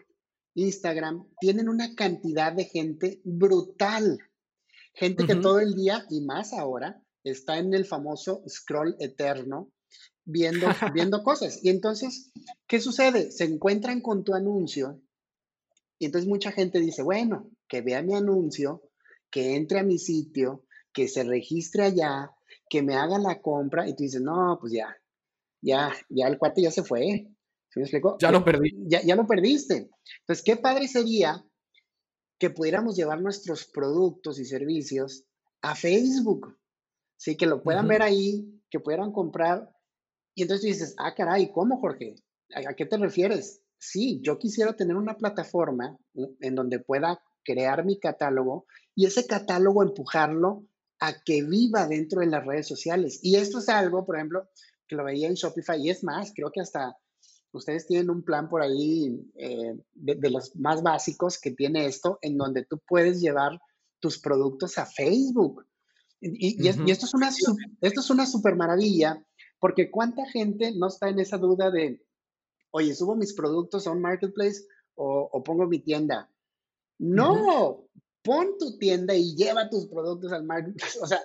[0.55, 4.19] Instagram tienen una cantidad de gente brutal.
[4.95, 9.71] Gente que todo el día y más ahora está en el famoso scroll eterno
[10.25, 11.61] viendo, viendo cosas.
[11.63, 12.33] Y entonces,
[12.67, 13.31] ¿qué sucede?
[13.31, 15.03] Se encuentran con tu anuncio
[16.01, 18.83] y entonces mucha gente dice, bueno, que vea mi anuncio,
[19.31, 22.31] que entre a mi sitio, que se registre allá,
[22.71, 24.97] que me haga la compra y tú dices, no, pues ya,
[25.61, 27.29] ya, ya el cuate ya se fue.
[27.69, 28.17] ¿Sí me explico?
[28.19, 28.75] Ya lo perdí.
[28.89, 29.91] Ya, ya lo perdiste.
[30.21, 31.45] Entonces, qué padre sería
[32.39, 35.25] que pudiéramos llevar nuestros productos y servicios
[35.61, 36.57] a Facebook.
[37.21, 39.71] Sí, que lo puedan ver ahí, que pudieran comprar.
[40.35, 42.15] Y entonces tú dices, ah, caray, ¿cómo, Jorge?
[42.55, 43.61] ¿A qué te refieres?
[43.79, 49.83] Sí, yo quisiera tener una plataforma en donde pueda crear mi catálogo y ese catálogo
[49.83, 50.65] empujarlo
[50.99, 53.21] a que viva dentro de las redes sociales.
[53.23, 54.49] Y esto es algo, por ejemplo,
[54.89, 56.97] que lo veía en Shopify y es más, creo que hasta
[57.53, 62.39] ustedes tienen un plan por ahí eh, de, los más básicos que tiene esto, en
[62.39, 63.61] donde tú puedes llevar
[63.99, 65.67] tus productos a Facebook.
[66.21, 67.31] Y, esto, es una,
[67.81, 69.25] esto es una super maravilla,
[69.59, 72.05] porque cuánta gente no está en esa duda de,
[72.73, 76.31] oye, subo mis productos a un marketplace o, o pongo mi tienda.
[76.99, 77.87] No,
[78.23, 81.21] pon tu tienda y lleva tus productos al marketplace, o sea,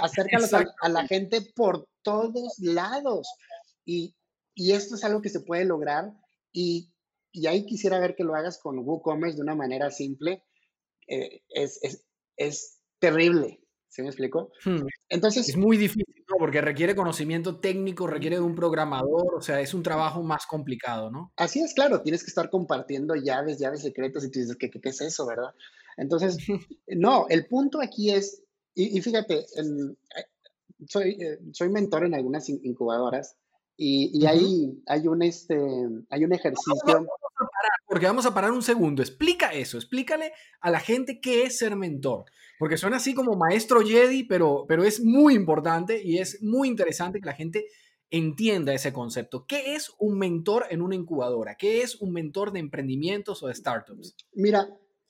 [0.00, 3.28] acércalos a, la gente por todos lados.
[3.84, 4.14] Y,
[4.54, 6.12] esto es algo que se puede lograr
[6.52, 6.92] y,
[7.46, 10.42] ahí quisiera ver que lo hagas con WooCommerce de una manera simple.
[11.06, 11.80] Eh, es,
[12.36, 13.60] es, terrible,
[13.96, 14.50] ¿se me explicó?
[14.62, 14.82] Hmm.
[15.08, 15.48] Entonces...
[15.48, 16.36] Es muy difícil, ¿no?
[16.38, 21.10] Porque requiere conocimiento técnico, requiere de un programador, o sea, es un trabajo más complicado,
[21.10, 21.32] ¿no?
[21.36, 24.80] Así es, claro, tienes que estar compartiendo llaves, llaves secretas y tú dices, ¿qué, qué
[24.86, 25.54] es eso, verdad?
[25.96, 26.36] Entonces,
[26.88, 28.42] no, el punto aquí es,
[28.74, 30.24] y, fíjate, eh,
[30.86, 33.34] soy, eh, soy mentor en algunas incubadoras
[33.78, 35.56] y, hay, hay, un, este,
[36.10, 37.06] hay un ejercicio.
[37.96, 39.00] Porque vamos a parar un segundo.
[39.00, 42.26] Explica eso, explícale a la gente qué es ser mentor.
[42.58, 47.20] Porque suena así como maestro Jedi, pero, pero es muy importante y es muy interesante
[47.20, 47.64] que la gente
[48.10, 49.46] entienda ese concepto.
[49.46, 51.54] ¿Qué es un mentor en una incubadora?
[51.54, 54.14] ¿Qué es un mentor de emprendimientos o de startups?
[54.34, 54.68] Mira,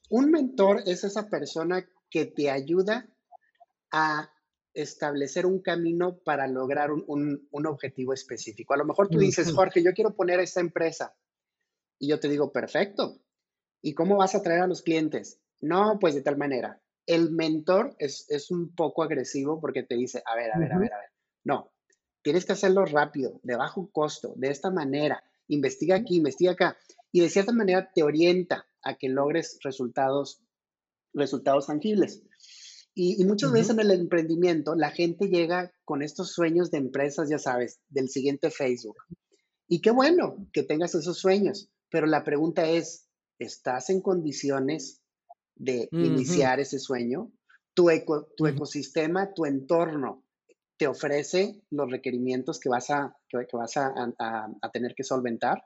[0.08, 3.12] un mentor es esa persona que te ayuda
[3.90, 4.30] a
[4.74, 8.74] establecer un camino para lograr un, objetivo específico.
[8.74, 11.16] A lo mejor tú dices, Jorge, yo quiero poner esta empresa.
[11.98, 13.20] Y yo te digo, perfecto.
[13.82, 15.40] ¿Y cómo vas a traer a los clientes?
[15.60, 16.80] No, pues de tal manera.
[17.06, 20.92] El mentor es, un poco agresivo porque te dice, a ver, a ver, a ver,
[20.92, 21.10] a ver.
[21.44, 21.72] No,
[22.22, 25.22] tienes que hacerlo rápido, de bajo costo, de esta manera.
[25.46, 26.76] Investiga aquí, investiga acá.
[27.12, 30.42] Y de cierta manera te orienta a que logres resultados,
[31.14, 32.22] resultados tangibles.
[32.98, 37.38] Y, muchas veces en el emprendimiento la gente llega con estos sueños de empresas, ya
[37.38, 38.96] sabes, del siguiente Facebook.
[39.68, 45.02] Y qué bueno que tengas esos sueños, pero la pregunta es, ¿estás en condiciones
[45.54, 47.32] de iniciar ese sueño?
[47.74, 47.88] Tu,
[48.36, 50.26] tu ecosistema, tu entorno,
[50.76, 55.62] te ofrece los requerimientos que vas a, que, vas a, tener que solventar.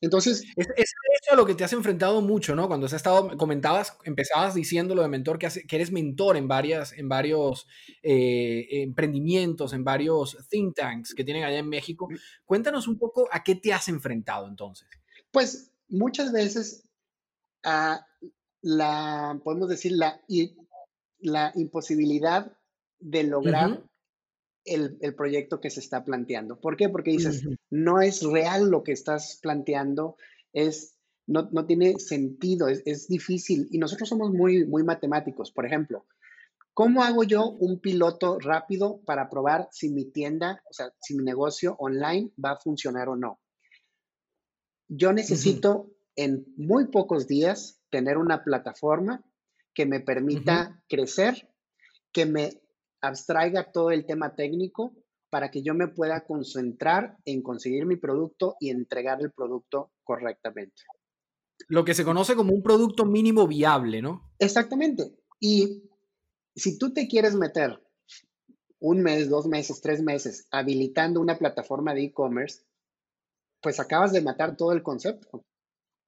[0.00, 0.44] Entonces...
[0.56, 2.68] Es, es eso lo que te has enfrentado mucho, ¿no?
[2.68, 6.92] Cuando has estado, comentabas, empezabas diciendo lo de mentor, que, que eres mentor en, varias,
[6.92, 7.66] en varios
[8.02, 12.08] eh, emprendimientos, en varios think tanks que tienen allá en México.
[12.44, 14.88] Cuéntanos un poco a qué te has enfrentado entonces.
[15.30, 16.84] Pues muchas veces
[17.62, 18.06] a
[18.62, 20.20] la, podemos decir, la,
[21.20, 22.56] la imposibilidad
[22.98, 23.82] de lograr
[24.64, 26.60] el, proyecto que se está planteando.
[26.60, 26.88] ¿Por qué?
[26.88, 30.16] Porque dices, no es real lo que estás planteando,
[30.52, 33.68] es, no, no tiene sentido, es, es, difícil.
[33.70, 35.50] Y nosotros somos muy, muy matemáticos.
[35.50, 36.06] Por ejemplo,
[36.74, 41.24] ¿cómo hago yo un piloto rápido para probar si mi tienda, o sea, si mi
[41.24, 43.40] negocio online va a funcionar o no?
[44.92, 49.24] Yo necesito en muy pocos días tener una plataforma
[49.72, 51.48] que me permita crecer,
[52.12, 52.60] que me
[53.00, 54.92] abstraiga todo el tema técnico
[55.30, 60.82] para que yo me pueda concentrar en conseguir mi producto y entregar el producto correctamente.
[61.68, 64.32] Lo que se conoce como un producto mínimo viable, ¿no?
[64.40, 65.14] Exactamente.
[65.38, 65.88] Y
[66.56, 67.80] si tú te quieres meter
[68.80, 72.64] un mes, dos meses, tres meses habilitando una plataforma de e-commerce,
[73.60, 75.44] pues acabas de matar todo el concepto.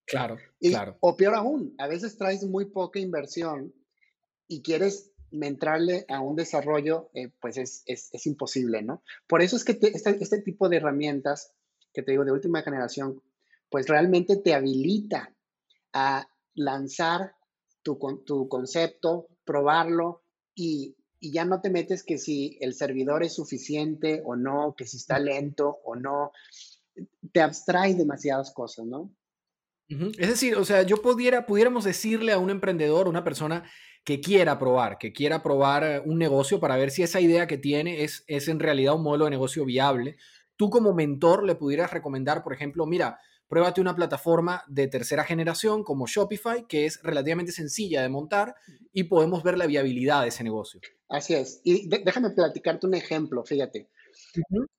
[0.06, 0.96] Claro, claro.
[1.00, 3.72] O peor aún, a veces traes muy poca inversión
[4.48, 9.02] y quieres entrarle a un desarrollo, eh, pues es, es, imposible, ¿no?
[9.26, 11.52] Por eso es que este, este, tipo de herramientas
[11.94, 13.22] que te digo de última generación,
[13.70, 15.34] pues realmente te habilita
[15.92, 17.34] a lanzar
[17.82, 20.22] tu, tu concepto, probarlo
[20.54, 24.86] y, y ya no te metes que si el servidor es suficiente o no, que
[24.86, 26.32] si está lento o no,
[27.32, 29.14] te abstraes demasiadas cosas, ¿no?
[29.88, 33.64] Es decir, o sea, yo pudiera, pudiéramos decirle a un emprendedor, una persona
[34.04, 38.02] que quiera probar, que quiera probar un negocio para ver si esa idea que tiene
[38.02, 40.16] es, es en realidad un modelo de negocio viable.
[40.56, 45.84] Tú como mentor le pudieras recomendar, por ejemplo, mira, pruébate una plataforma de tercera generación
[45.84, 48.54] como Shopify, que es relativamente sencilla de montar
[48.92, 50.80] y podemos ver la viabilidad de ese negocio.
[51.08, 51.60] Así es.
[51.62, 53.90] Y déjame platicarte un ejemplo, fíjate.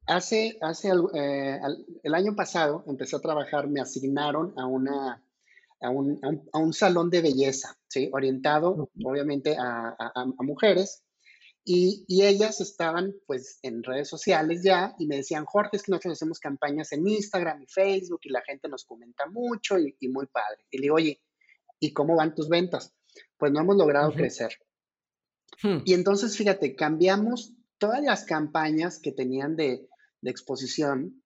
[0.08, 1.60] Hace, hace eh,
[2.04, 5.24] el año pasado empecé a trabajar, me asignaron a una
[5.82, 6.20] a un,
[6.54, 8.10] a un, salón de belleza, ¿sí?
[8.13, 11.04] orientado obviamente a, a, mujeres.
[11.66, 15.92] Y, y, ellas estaban pues en redes sociales ya y me decían, Jorge, es que
[15.92, 20.08] nosotros hacemos campañas en Instagram y Facebook y la gente nos comenta mucho y, y
[20.08, 20.66] muy padre.
[20.72, 21.22] Y le digo, oye,
[21.80, 22.94] ¿y cómo van tus ventas?
[23.38, 24.58] Pues no hemos logrado crecer.
[25.62, 25.80] Hmm.
[25.86, 29.89] Y entonces, fíjate, cambiamos todas las campañas que tenían de,
[30.22, 31.22] de exposición,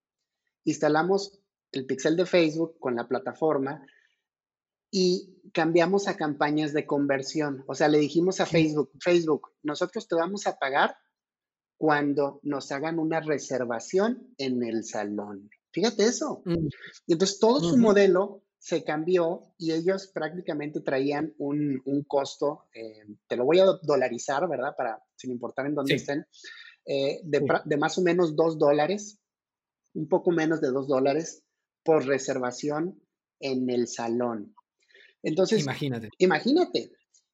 [0.63, 1.39] instalamos
[1.71, 3.85] el pixel de Facebook con la plataforma
[4.89, 7.63] y cambiamos a campañas de conversión.
[7.67, 10.97] O sea, le dijimos a Facebook, Facebook, nosotros te vamos a pagar
[11.77, 15.51] cuando nos hagan una reservación en el salón.
[15.71, 16.41] Fíjate eso.
[16.43, 16.69] Mm.
[17.05, 23.35] Y entonces todo su modelo se cambió y ellos prácticamente traían un, costo, eh, te
[23.35, 24.75] lo voy a dolarizar, ¿verdad?
[24.75, 26.25] Para, sin importar en dónde estén,
[26.85, 29.19] eh, de, de, más o menos dos dólares,
[29.93, 31.43] un poco menos de dos dólares
[31.83, 33.01] por reservación
[33.39, 34.55] en el salón.
[35.23, 36.09] Entonces, imagínate.
[36.17, 36.91] Imagínate.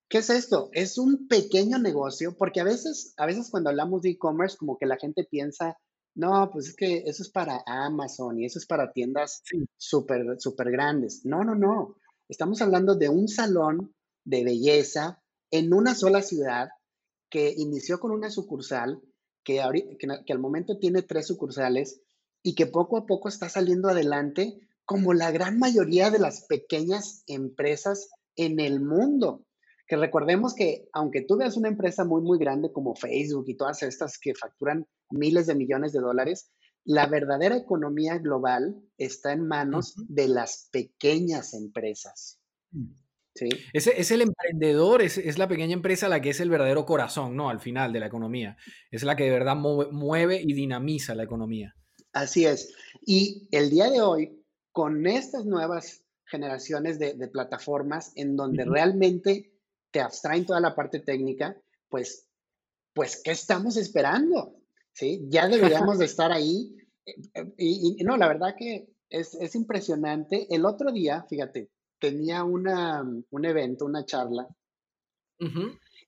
[0.09, 0.69] ¿Qué es esto?
[0.73, 4.85] Es un pequeño negocio, porque a veces, a veces cuando hablamos de e-commerce, como que
[4.85, 5.77] la gente piensa,
[6.15, 9.41] no, pues es que eso es para Amazon y eso es para tiendas
[9.77, 11.25] súper, súper grandes.
[11.25, 11.95] No, no, no.
[12.29, 16.69] Estamos hablando de un salón de belleza en una sola ciudad
[17.29, 19.01] que inició con una sucursal,
[19.43, 19.61] que,
[19.99, 22.01] que, que al momento tiene tres sucursales
[22.43, 27.23] y que poco a poco está saliendo adelante como la gran mayoría de las pequeñas
[27.25, 29.45] empresas en el mundo.
[29.93, 33.83] Que recordemos que aunque tú veas una empresa muy, muy grande como Facebook y todas
[33.83, 36.51] estas que facturan miles de millones de dólares,
[36.83, 42.39] la verdadera economía global está en manos de las pequeñas empresas.
[42.71, 42.95] Mm.
[43.35, 43.49] ¿Sí?
[43.71, 47.35] Es, es, el emprendedor, es, es, la pequeña empresa la que es el verdadero corazón,
[47.35, 47.51] ¿no?
[47.51, 48.57] Al final de la economía.
[48.89, 51.75] Es la que de verdad mueve y dinamiza la economía.
[52.13, 52.73] Así es.
[53.05, 56.03] Y el día de hoy, con estas nuevas
[56.33, 59.52] generaciones de, plataformas en donde realmente
[59.93, 61.55] te abstraen toda la parte técnica,
[61.87, 62.27] pues,
[62.93, 64.55] pues, ¿qué estamos esperando?
[64.91, 65.25] ¿Sí?
[65.29, 66.75] Ya deberíamos de estar ahí.
[67.05, 70.47] Eh, y, no, la verdad que es, impresionante.
[70.53, 74.47] El otro día, fíjate, tenía una, un evento, una charla,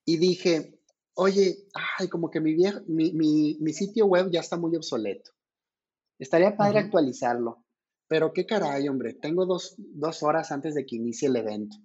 [0.05, 0.79] y dije,
[1.15, 1.67] oye,
[1.99, 2.55] ay, como que mi,
[2.87, 5.31] mi, mi, sitio web ya está muy obsoleto.
[6.17, 7.65] Estaría padre actualizarlo.
[8.07, 9.75] Pero qué caray, hombre, tengo dos,
[10.21, 11.75] horas antes de que inicie el evento.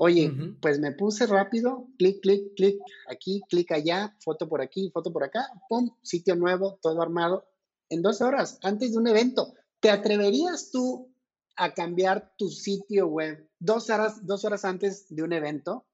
[0.00, 5.12] Oye, pues me puse rápido, clic, clic, clic, aquí, clic allá, foto por aquí, foto
[5.12, 7.48] por acá, pum, sitio nuevo, todo armado,
[7.88, 9.54] en dos horas, antes de un evento.
[9.80, 11.12] ¿Te atreverías tú
[11.56, 15.84] a cambiar tu sitio web dos horas, dos horas antes de un evento?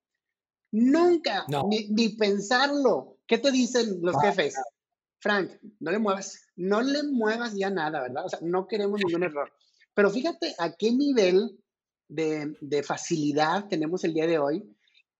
[0.70, 3.16] Nunca, ni, pensarlo.
[3.26, 4.54] ¿Qué te dicen los jefes?
[5.18, 8.26] Frank, no le muevas, no le muevas ya nada, ¿verdad?
[8.26, 9.50] O sea, no queremos ningún error.
[9.94, 11.58] Pero fíjate a qué nivel
[12.14, 14.62] de, facilidad tenemos el día de hoy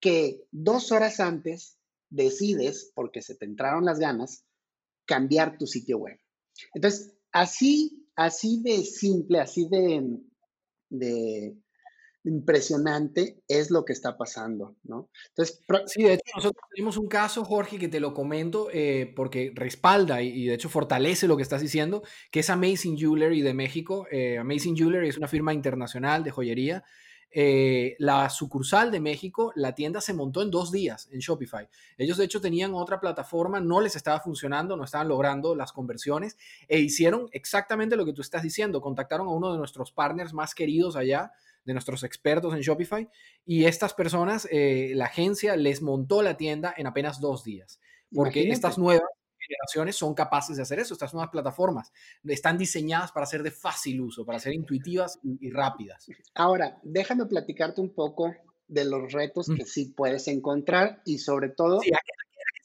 [0.00, 1.78] que dos horas antes
[2.10, 4.44] decides, porque se te entraron las ganas,
[5.06, 6.18] cambiar tu sitio web.
[6.74, 10.18] Entonces, así, así de simple, así de,
[10.90, 11.56] de,
[12.24, 15.10] impresionante es lo que está pasando, ¿no?
[15.28, 19.52] Entonces, sí, de hecho, nosotros tenemos un caso, Jorge, que te lo comento eh, porque
[19.54, 24.06] respalda y, de hecho fortalece lo que estás diciendo, que es Amazing Jewelry de México.
[24.10, 26.84] Eh, Amazing Jewelry es una firma internacional de joyería.
[27.36, 31.68] Eh, la sucursal de México, la tienda se montó en dos días en Shopify.
[31.98, 36.36] Ellos de hecho tenían otra plataforma, no les estaba funcionando, no estaban logrando las conversiones
[36.68, 38.80] e hicieron exactamente lo que tú estás diciendo.
[38.80, 41.32] Contactaron a uno de nuestros partners más queridos allá,
[41.64, 43.08] de nuestros expertos en Shopify,
[43.44, 47.80] y estas personas, eh, la agencia les montó la tienda en apenas dos días,
[48.12, 51.92] porque estas nuevas generaciones son capaces de hacer eso, estas nuevas plataformas
[52.24, 56.06] están diseñadas para ser de fácil uso, para ser intuitivas y, rápidas.
[56.34, 58.34] Ahora, déjame platicarte un poco
[58.68, 59.54] de los retos mm.
[59.56, 61.80] que sí puedes encontrar y sobre todo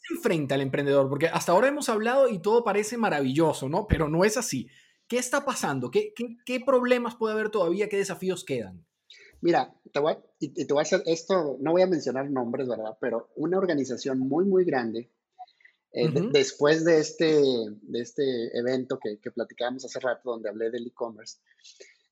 [0.10, 1.10] enfrenta al emprendedor?
[1.10, 3.88] Porque hasta ahora hemos hablado y todo parece maravilloso, ¿no?
[3.88, 4.68] Pero no es así.
[5.08, 5.90] ¿Qué está pasando?
[5.90, 6.14] ¿Qué,
[6.46, 7.90] qué, problemas puede haber todavía?
[7.90, 8.86] ¿Qué desafíos quedan?
[9.42, 12.98] Mira, te voy, y, te voy a hacer esto, no voy a mencionar nombres, ¿verdad?
[13.00, 15.12] Pero una organización muy, muy grande,
[15.92, 17.42] eh, después de este,
[17.82, 21.38] de este evento que, que platicábamos hace rato, donde hablé del e-commerce,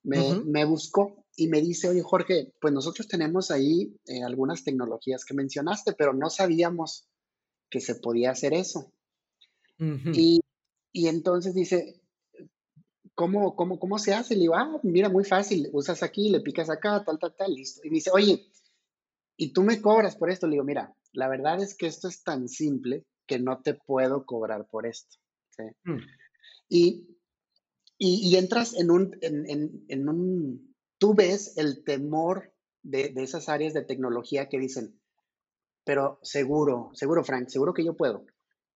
[0.02, 5.24] me, me, buscó y me dice, oye Jorge, pues nosotros tenemos ahí eh, algunas tecnologías
[5.24, 7.08] que mencionaste, pero no sabíamos
[7.70, 8.92] que se podía hacer eso.
[9.78, 10.40] y,
[10.92, 12.00] entonces dice,
[13.18, 14.34] ¿cómo, cómo, cómo se hace?
[14.34, 17.80] Le digo, ah, mira, muy fácil, usas aquí, le picas acá, tal, tal, tal, listo.
[17.82, 18.46] Y me dice, oye,
[19.36, 20.46] ¿y tú me cobras por esto?
[20.46, 24.24] Le digo, mira, la verdad es que esto es tan simple que no te puedo
[24.24, 25.16] cobrar por esto.
[25.82, 25.96] Mm.
[26.68, 27.08] Y,
[27.98, 32.54] y, entras en un, en, en, un, tú ves el temor
[32.84, 34.96] de, de esas áreas de tecnología que dicen,
[35.82, 38.26] pero seguro, seguro, Frank, seguro que yo puedo.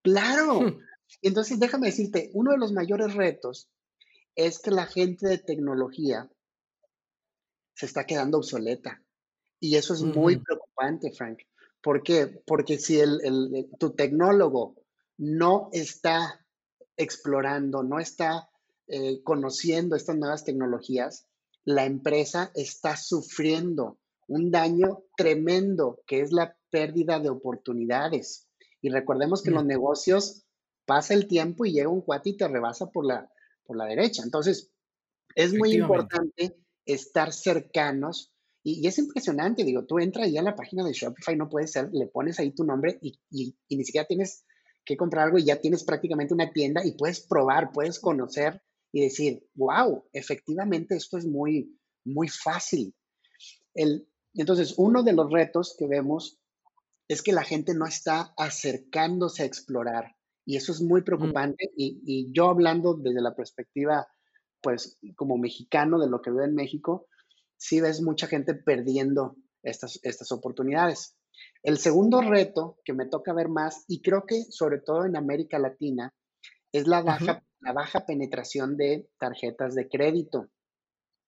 [0.03, 0.63] Claro.
[0.63, 0.81] Hmm.
[1.21, 3.69] Entonces, déjame decirte, uno de los mayores retos
[4.35, 6.31] es que la gente de tecnología
[7.75, 9.03] se está quedando obsoleta.
[9.61, 11.41] Y eso es muy preocupante, Frank.
[11.83, 12.27] ¿Por qué?
[12.47, 14.77] Porque si el, tu tecnólogo
[15.19, 16.45] no está
[16.97, 18.49] explorando, no está
[18.89, 21.27] eh, conociendo estas nuevas tecnologías,
[21.65, 28.49] la empresa está sufriendo un daño tremendo, que es la pérdida de oportunidades.
[28.81, 30.45] Y recordemos que en los negocios
[30.87, 33.31] pasa el tiempo y llega un cuate y te rebasa por la,
[33.65, 34.23] por la derecha.
[34.23, 34.71] Entonces,
[35.35, 40.85] es muy importante estar cercanos y, es impresionante, digo, tú entras ya a la página
[40.85, 44.45] de Shopify, no puede ser, le pones ahí tu nombre y, y, ni siquiera tienes
[44.85, 49.03] que comprar algo y ya tienes prácticamente una tienda y puedes probar, puedes conocer y
[49.03, 52.95] decir, wow, efectivamente esto es muy, muy fácil.
[53.75, 56.39] El, entonces, uno de los retos que vemos
[57.09, 60.15] es que la gente no está acercándose a explorar
[60.45, 61.05] y eso es muy mm.
[61.05, 64.07] preocupante y, yo hablando desde la perspectiva,
[64.61, 67.07] pues como mexicano de lo que veo en México,
[67.57, 71.17] sí ves mucha gente perdiendo estas, estas oportunidades.
[71.63, 75.59] El segundo reto que me toca ver más, y creo que sobre todo en América
[75.59, 76.13] Latina,
[76.73, 80.49] es la baja, la baja penetración de tarjetas de crédito.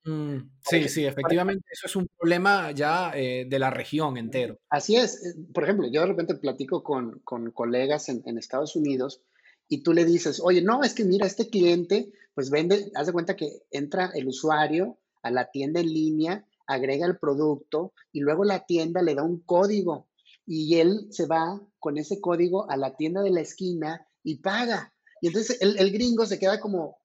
[0.05, 4.59] Mm, sí, sí, efectivamente, eso es un problema ya eh, de la región entero.
[4.69, 5.25] Así es.
[5.25, 9.23] Eh, por ejemplo, yo de repente platico con, colegas en, Estados Unidos
[9.67, 13.13] y tú le dices, oye, no, es que mira, este cliente, pues vende, haz de
[13.13, 18.45] cuenta que entra el usuario a la tienda en línea, agrega el producto y luego
[18.45, 20.09] la tienda le da un código
[20.47, 24.93] y él se va con ese código a la tienda de la esquina y paga.
[25.23, 26.99] Y entonces el gringo se queda como,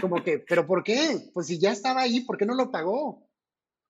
[0.00, 1.30] como que, ¿pero por qué?
[1.32, 3.28] Pues si ya estaba ahí, ¿por qué no lo pagó?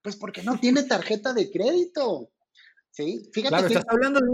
[0.02, 2.30] Pues porque no tiene tarjeta de crédito.
[2.92, 3.50] Sí, fíjate.
[3.50, 4.28] Claro, estás hablando de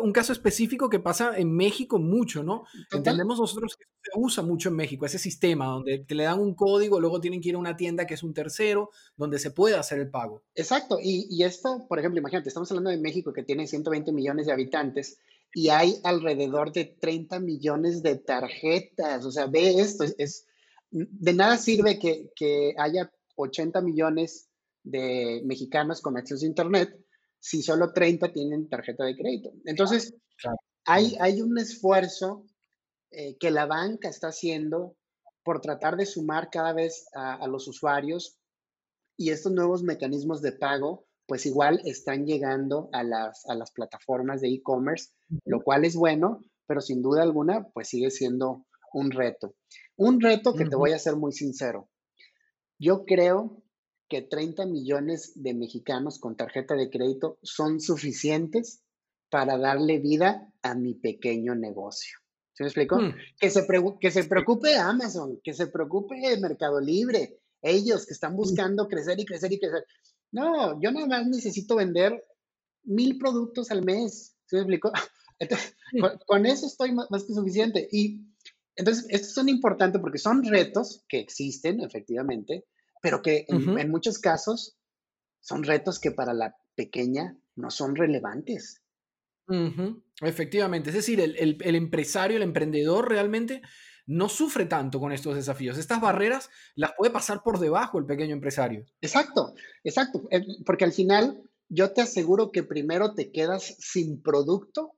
[0.00, 2.64] un caso, específico que pasa en México mucho, ¿no?
[2.90, 6.54] Entendemos nosotros que se usa mucho en México, ese sistema donde te le dan un
[6.54, 9.76] código, luego tienen que ir a una tienda que es un tercero, donde se puede
[9.76, 10.42] hacer el pago.
[10.54, 14.46] Exacto, y, y esto, por ejemplo, imagínate, estamos hablando de México que tiene 120 millones
[14.46, 15.18] de habitantes
[15.54, 19.24] y hay alrededor de 30 millones de tarjetas.
[19.24, 20.46] O sea, ve esto, es,
[20.92, 24.48] de nada sirve que, haya 80 millones
[24.84, 26.96] de mexicanos con acceso a Internet
[27.40, 29.52] si solo 30 tienen tarjeta de crédito.
[29.64, 30.14] Entonces,
[30.84, 32.44] Hay, hay, un esfuerzo
[33.10, 34.96] eh, que la banca está haciendo
[35.44, 38.38] por tratar de sumar cada vez a, los usuarios
[39.16, 44.40] y estos nuevos mecanismos de pago, pues igual están llegando a las, a las plataformas
[44.40, 45.10] de e-commerce,
[45.44, 49.54] lo cual es bueno, pero sin duda alguna, pues sigue siendo un reto.
[49.96, 51.88] Un reto que te voy a ser muy sincero.
[52.78, 53.62] Yo creo
[54.08, 58.82] que 30 millones de mexicanos con tarjeta de crédito son suficientes
[59.30, 62.18] para darle vida a mi pequeño negocio.
[62.52, 63.00] ¿Se me explico?
[63.00, 63.14] Mm.
[63.40, 63.66] Que, se
[64.00, 68.36] que se preocupe Amazon, que se preocupe Mercado Libre, ellos que están mm.
[68.36, 69.86] buscando crecer y crecer y crecer.
[70.30, 72.22] No, yo nada más necesito vender
[72.84, 74.36] mil productos al mes.
[74.46, 74.92] ¿Se me explico?
[76.26, 77.88] con, eso estoy más, más que suficiente.
[77.90, 78.20] Y
[78.76, 82.64] entonces, estos son importantes porque son retos que existen, efectivamente,
[83.02, 84.78] pero que en, muchos casos
[85.40, 88.80] son retos que para la pequeña no son relevantes.
[90.20, 93.60] Efectivamente, es decir, el, empresario, el emprendedor realmente
[94.06, 95.78] no sufre tanto con estos desafíos.
[95.78, 98.84] Estas barreras las puede pasar por debajo el pequeño empresario.
[99.00, 99.54] Exacto,
[99.84, 104.92] exacto, eh, porque al final yo te aseguro que primero te quedas sin producto.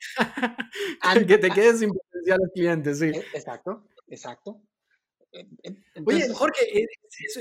[1.26, 3.06] que te quedes sin potenciales clientes, sí.
[3.06, 4.60] E, exacto, exacto.
[6.04, 6.86] Oye, Jorge, eh,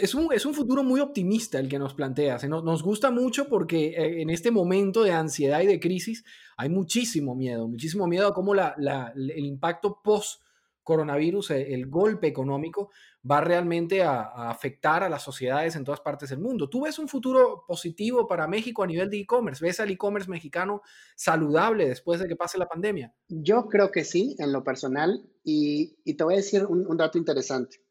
[0.01, 2.43] es, un, es, un, futuro muy optimista el que nos planteas.
[2.43, 2.49] ¿eh?
[2.49, 6.23] Nos, nos gusta mucho porque eh, en este momento de ansiedad y de crisis
[6.57, 10.41] hay muchísimo miedo, muchísimo miedo a cómo la, la, el impacto post
[10.83, 12.91] coronavirus, el golpe económico,
[13.29, 16.69] va realmente a, a, afectar a las sociedades en todas partes del mundo.
[16.69, 19.63] ¿Tú ves un futuro positivo para México a nivel de e-commerce?
[19.63, 20.81] ¿Ves al e-commerce mexicano
[21.15, 23.13] saludable después de que pase la pandemia?
[23.27, 26.97] Yo creo que sí, en lo personal, y, y te voy a decir un, un
[26.97, 27.83] dato interesante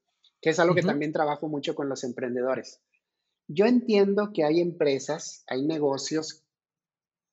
[0.43, 2.83] que es algo que también trabajo mucho con los emprendedores.
[3.47, 6.43] Yo entiendo que hay empresas, hay negocios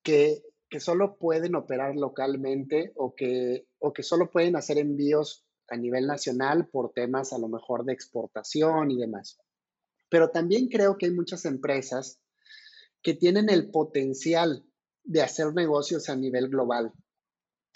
[0.03, 5.78] que, que solo pueden operar localmente o que, o que solo pueden hacer envíos a
[5.78, 9.39] nivel nacional por temas a lo mejor de exportación y demás.
[10.09, 12.20] Pero también creo que hay muchas empresas
[13.01, 14.65] que tienen el potencial
[15.03, 16.93] de hacer negocios a nivel global.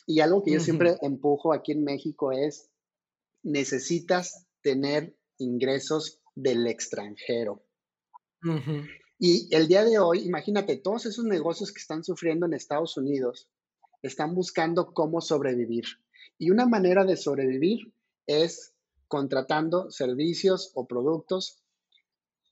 [0.06, 2.70] Y algo que yo siempre empujo aquí en México es,
[3.42, 7.64] necesitas tener ingresos del extranjero.
[9.18, 13.50] Y el día de hoy, imagínate, todos esos negocios que están sufriendo en Estados Unidos
[14.02, 15.86] están buscando cómo sobrevivir.
[16.38, 17.94] Y una manera de sobrevivir
[18.28, 18.74] es
[19.08, 21.64] contratando servicios o productos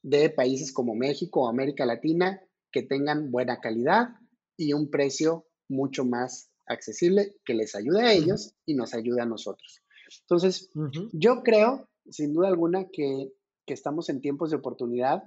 [0.03, 4.15] de países como México o América Latina que tengan buena calidad
[4.57, 9.25] y un precio mucho más accesible que les ayude a ellos y nos ayude a
[9.25, 9.81] nosotros.
[10.21, 10.69] Entonces,
[11.13, 13.33] yo creo sin duda alguna que,
[13.67, 15.23] estamos en tiempos de oportunidad,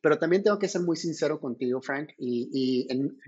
[0.00, 3.18] pero también tengo que ser muy sincero contigo, Frank, y, en,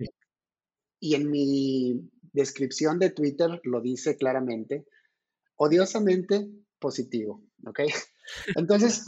[0.99, 4.87] y en mi descripción de Twitter lo dice claramente,
[5.57, 7.81] odiosamente positivo, ¿ok?
[8.57, 9.05] Entonces,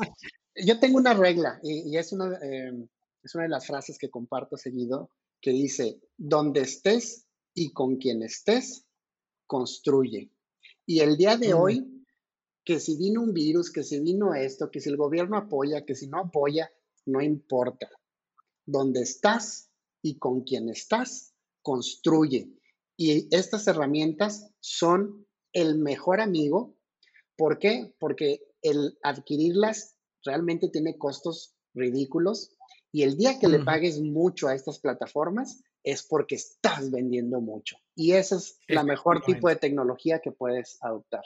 [0.54, 2.88] yo tengo una regla y, es, una, em,
[3.22, 5.10] es una de las frases que comparto seguido
[5.40, 8.84] que dice, donde estés y con quien estés,
[9.46, 10.30] construye.
[10.86, 11.94] Y el día de hoy
[12.64, 15.94] que si vino un virus, que si vino esto, que si el gobierno apoya, que
[15.94, 16.70] si no apoya,
[17.04, 17.88] no importa.
[18.64, 19.70] Donde estás
[20.00, 22.50] y con quien estás, construye.
[22.96, 26.76] Y estas herramientas son el mejor amigo.
[27.36, 27.94] ¿Por qué?
[27.98, 32.56] Porque el adquirirlas realmente tiene costos ridículos
[32.92, 37.76] y el día que le pagues mucho a estas plataformas es porque estás vendiendo mucho.
[37.96, 41.24] Y esa es la mejor tipo de tecnología que puedes adoptar.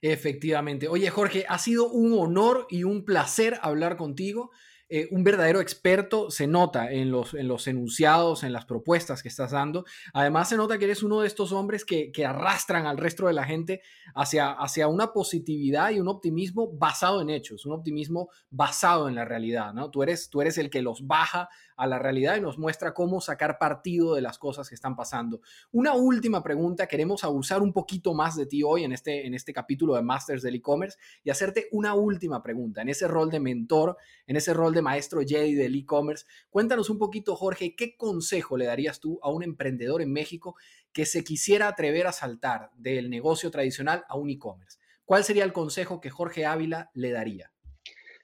[0.00, 0.88] Efectivamente.
[0.88, 4.50] Oye, Jorge, ha sido un honor y un placer hablar contigo.
[4.92, 9.28] Eh, un verdadero experto se nota en los, en los enunciados, en las propuestas que
[9.28, 9.84] estás dando.
[10.12, 13.44] Además, se nota que eres uno de estos hombres que, arrastran al resto de la
[13.44, 13.82] gente
[14.14, 19.24] hacia, hacia una positividad y un optimismo basado en hechos, un optimismo basado en la
[19.24, 19.72] realidad.
[19.72, 19.90] ¿no?
[19.90, 23.22] Tú, eres, tú eres el que los baja a la realidad y nos muestra cómo
[23.22, 25.40] sacar partido de las cosas que están pasando.
[25.72, 29.54] Una última pregunta, queremos abusar un poquito más de ti hoy en este, en este
[29.54, 33.96] capítulo de Masters del E-Commerce y hacerte una última pregunta en ese rol de mentor,
[34.26, 36.24] en ese rol de maestro Jedi del e-commerce.
[36.50, 40.56] Cuéntanos un poquito, Jorge, ¿qué consejo le darías tú a un emprendedor en México
[40.92, 44.78] que se quisiera atrever a saltar del negocio tradicional a un e-commerce?
[45.04, 47.52] ¿Cuál sería el consejo que Jorge Ávila le daría?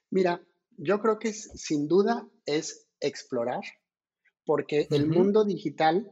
[0.09, 0.41] Mira,
[0.77, 3.61] yo creo que sin duda es explorar,
[4.45, 6.09] porque el mundo digital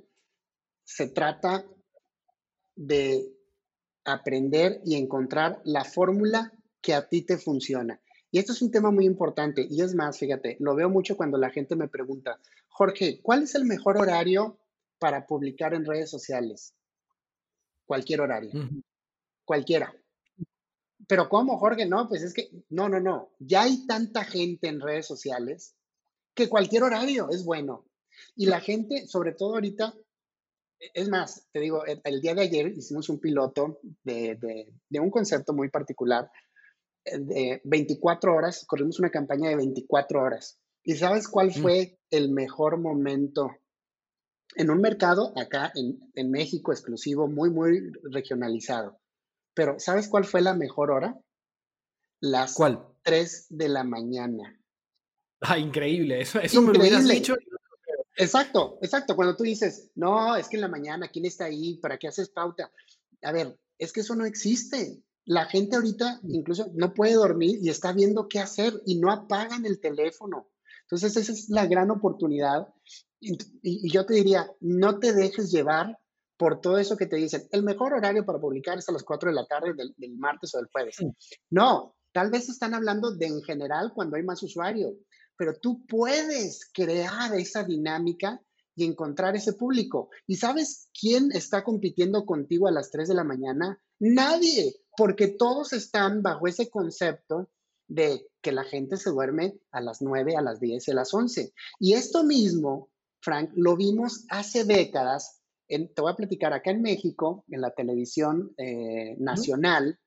[0.84, 1.66] se trata
[2.76, 3.32] de
[4.04, 8.00] aprender y encontrar la fórmula que a ti te funciona.
[8.36, 9.66] Y esto es un tema muy importante.
[9.70, 13.56] Y es más, fíjate, lo veo mucho cuando la gente me pregunta, Jorge, ¿cuál es
[13.56, 14.60] el mejor horario
[15.00, 16.76] para publicar en redes sociales?
[17.86, 18.52] Cualquier horario.
[19.46, 19.96] Cualquiera.
[21.08, 21.86] Pero ¿cómo, Jorge?
[21.86, 23.32] No, pues es que, no, no, no.
[23.40, 25.74] Ya hay tanta gente en redes sociales
[26.34, 27.86] que cualquier horario es bueno.
[28.36, 29.94] Y la gente, sobre todo ahorita,
[30.94, 35.70] es más, te digo, el, día de ayer hicimos un piloto de, un concepto muy
[35.70, 36.30] particular
[37.06, 40.60] de 24 horas, corrimos una campaña de 24 horas.
[40.84, 41.62] ¿Y sabes cuál mm.
[41.62, 43.52] fue el mejor momento?
[44.56, 49.00] En un mercado acá en, en México exclusivo, muy, muy regionalizado.
[49.54, 51.20] Pero ¿sabes cuál fue la mejor hora?
[52.22, 52.86] Las ¿Cuál?
[53.04, 54.60] 3 de la mañana.
[55.42, 57.36] Ah, increíble, eso, eso me lo hubieras dicho.
[58.18, 59.16] Exacto, exacto.
[59.16, 61.78] Cuando tú dices, no, es que en la mañana, ¿quién está ahí?
[61.78, 62.72] ¿Para qué haces pauta?
[63.22, 65.04] A ver, es que eso no existe.
[65.26, 69.66] La gente ahorita incluso no puede dormir y está viendo qué hacer y no apagan
[69.66, 70.50] el teléfono.
[70.84, 72.68] Entonces, esa es la gran oportunidad.
[73.20, 75.98] Y, y yo te diría, no te dejes llevar
[76.38, 79.30] por todo eso que te dicen, el mejor horario para publicar es a las 4
[79.30, 80.98] de la tarde del, martes o del jueves.
[81.50, 84.96] No, tal vez están hablando de en general cuando hay más usuario,
[85.38, 88.42] pero tú puedes crear esa dinámica
[88.76, 90.10] y encontrar ese público.
[90.28, 93.80] ¿Y sabes quién está compitiendo contigo a las 3 de la mañana?
[94.00, 97.50] Nadie, porque todos están bajo ese concepto
[97.88, 101.14] de que la gente se duerme a las 9, a las 10 y a las
[101.14, 101.54] 11.
[101.80, 102.90] Y esto mismo,
[103.22, 105.42] Frank, lo vimos hace décadas.
[105.68, 110.00] En, te voy a platicar acá en México, en la televisión eh, nacional,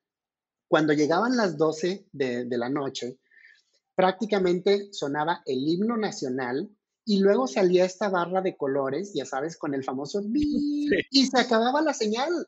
[0.68, 3.18] cuando llegaban las 12 de, de la noche,
[3.94, 6.70] prácticamente sonaba el himno nacional
[7.04, 11.80] y luego salía esta barra de colores, ya sabes, con el famoso y se acababa
[11.80, 12.46] la señal.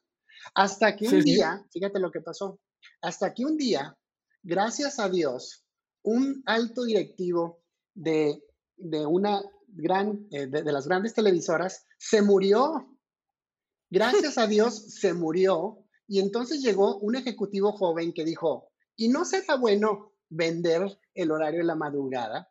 [0.55, 2.61] Hasta que un día, fíjate lo que pasó,
[3.03, 3.97] hasta que un día,
[4.43, 5.65] gracias a Dios,
[6.03, 7.63] un alto directivo
[7.95, 8.43] de,
[8.77, 12.97] una gran, eh, de, las grandes televisoras se murió.
[13.91, 19.25] Gracias a Dios se murió y entonces llegó un ejecutivo joven que dijo, ¿y no
[19.25, 22.51] será bueno vender el horario de la madrugada?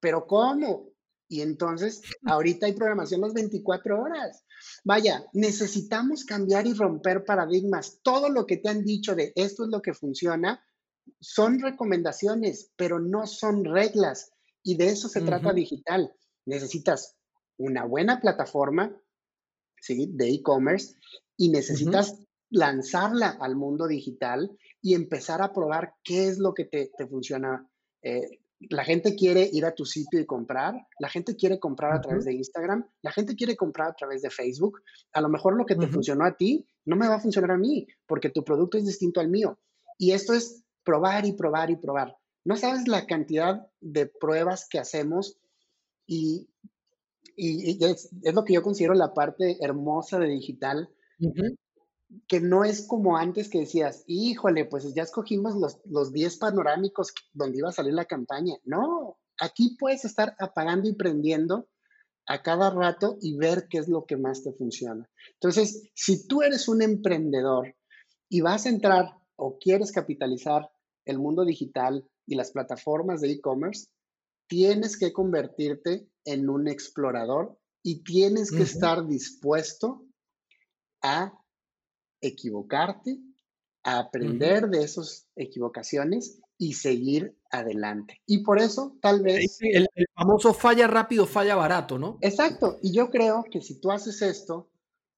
[0.00, 0.90] Pero ¿cómo?
[1.30, 4.44] Y entonces, ahorita hay programación las 24 horas.
[4.84, 8.00] Vaya, necesitamos cambiar y romper paradigmas.
[8.02, 10.60] Todo lo que te han dicho de esto es lo que funciona
[11.20, 14.32] son recomendaciones, pero no son reglas.
[14.64, 16.12] Y de eso se trata digital.
[16.46, 17.16] Necesitas
[17.58, 18.92] una buena plataforma
[19.80, 20.10] ¿sí?
[20.12, 20.96] de e-commerce
[21.36, 22.18] y necesitas
[22.48, 24.50] lanzarla al mundo digital
[24.82, 27.70] y empezar a probar qué es lo que te, funciona
[28.02, 32.00] eh, la gente quiere ir a tu sitio y comprar, la gente quiere comprar a
[32.00, 34.82] través de Instagram, la gente quiere comprar a través de Facebook.
[35.12, 37.56] A lo mejor lo que te funcionó a ti no me va a funcionar a
[37.58, 39.58] mí porque tu producto es distinto al mío.
[39.96, 42.16] Y esto es probar y probar y probar.
[42.44, 45.38] No sabes la cantidad de pruebas que hacemos
[46.06, 46.48] y,
[47.36, 50.90] es, lo que yo considero la parte hermosa de digital,
[52.26, 57.12] que no es como antes que decías, híjole, pues ya escogimos los, los 10 panorámicos
[57.32, 58.54] donde iba a salir la campaña.
[58.64, 61.68] No, aquí puedes estar apagando y prendiendo
[62.26, 65.08] a cada rato y ver qué es lo que más te funciona.
[65.34, 67.74] Entonces, si tú eres un emprendedor
[68.28, 70.70] y vas a entrar o quieres capitalizar
[71.04, 73.88] el mundo digital y las plataformas de e-commerce,
[74.48, 80.04] tienes que convertirte en un explorador y tienes que estar dispuesto
[81.02, 81.39] a
[82.20, 83.18] equivocarte,
[83.82, 88.20] a aprender de esas equivocaciones y seguir adelante.
[88.26, 89.58] Y por eso, tal vez...
[89.60, 92.18] El, famoso falla rápido, falla barato, ¿no?
[92.20, 92.78] Exacto.
[92.82, 94.70] Y yo creo que si tú haces esto,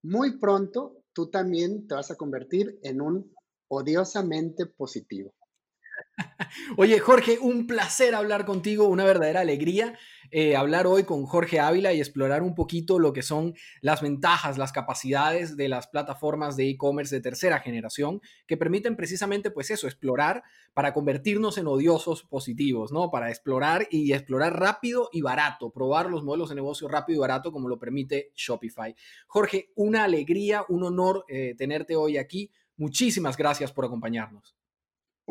[0.03, 3.35] muy pronto tú también te vas a convertir en un
[3.69, 5.33] odiosamente positivo.
[6.77, 9.99] Oye, Jorge, un placer hablar contigo, una verdadera alegría
[10.35, 13.53] eh, hablar hoy con Jorge Ávila y explorar un poquito lo que son
[13.83, 19.51] las ventajas, las capacidades de las plataformas de e-commerce de tercera generación que permiten precisamente,
[19.51, 20.43] pues eso, explorar
[20.73, 23.11] para convertirnos en odiosos positivos, ¿no?
[23.11, 27.53] Para explorar y explorar rápido y barato, probar los modelos de negocio rápido y barato
[27.53, 28.97] como lo permite Shopify.
[29.27, 32.51] Jorge, una alegría, un honor eh, tenerte hoy aquí.
[32.79, 34.57] Muchísimas gracias por acompañarnos.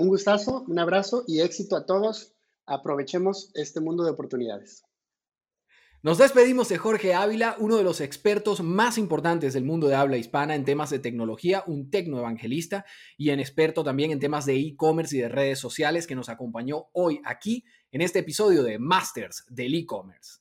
[0.01, 2.33] Un gustazo, un abrazo y éxito a todos.
[2.65, 4.83] Aprovechemos este mundo de oportunidades.
[6.01, 10.17] Nos despedimos de Jorge Ávila, uno de los expertos más importantes del mundo de habla
[10.17, 12.83] hispana en temas de tecnología, un tecnoevangelista
[13.15, 16.87] y en experto también en temas de e-commerce y de redes sociales que nos acompañó
[16.93, 20.40] hoy aquí en este episodio de Masters del e-commerce.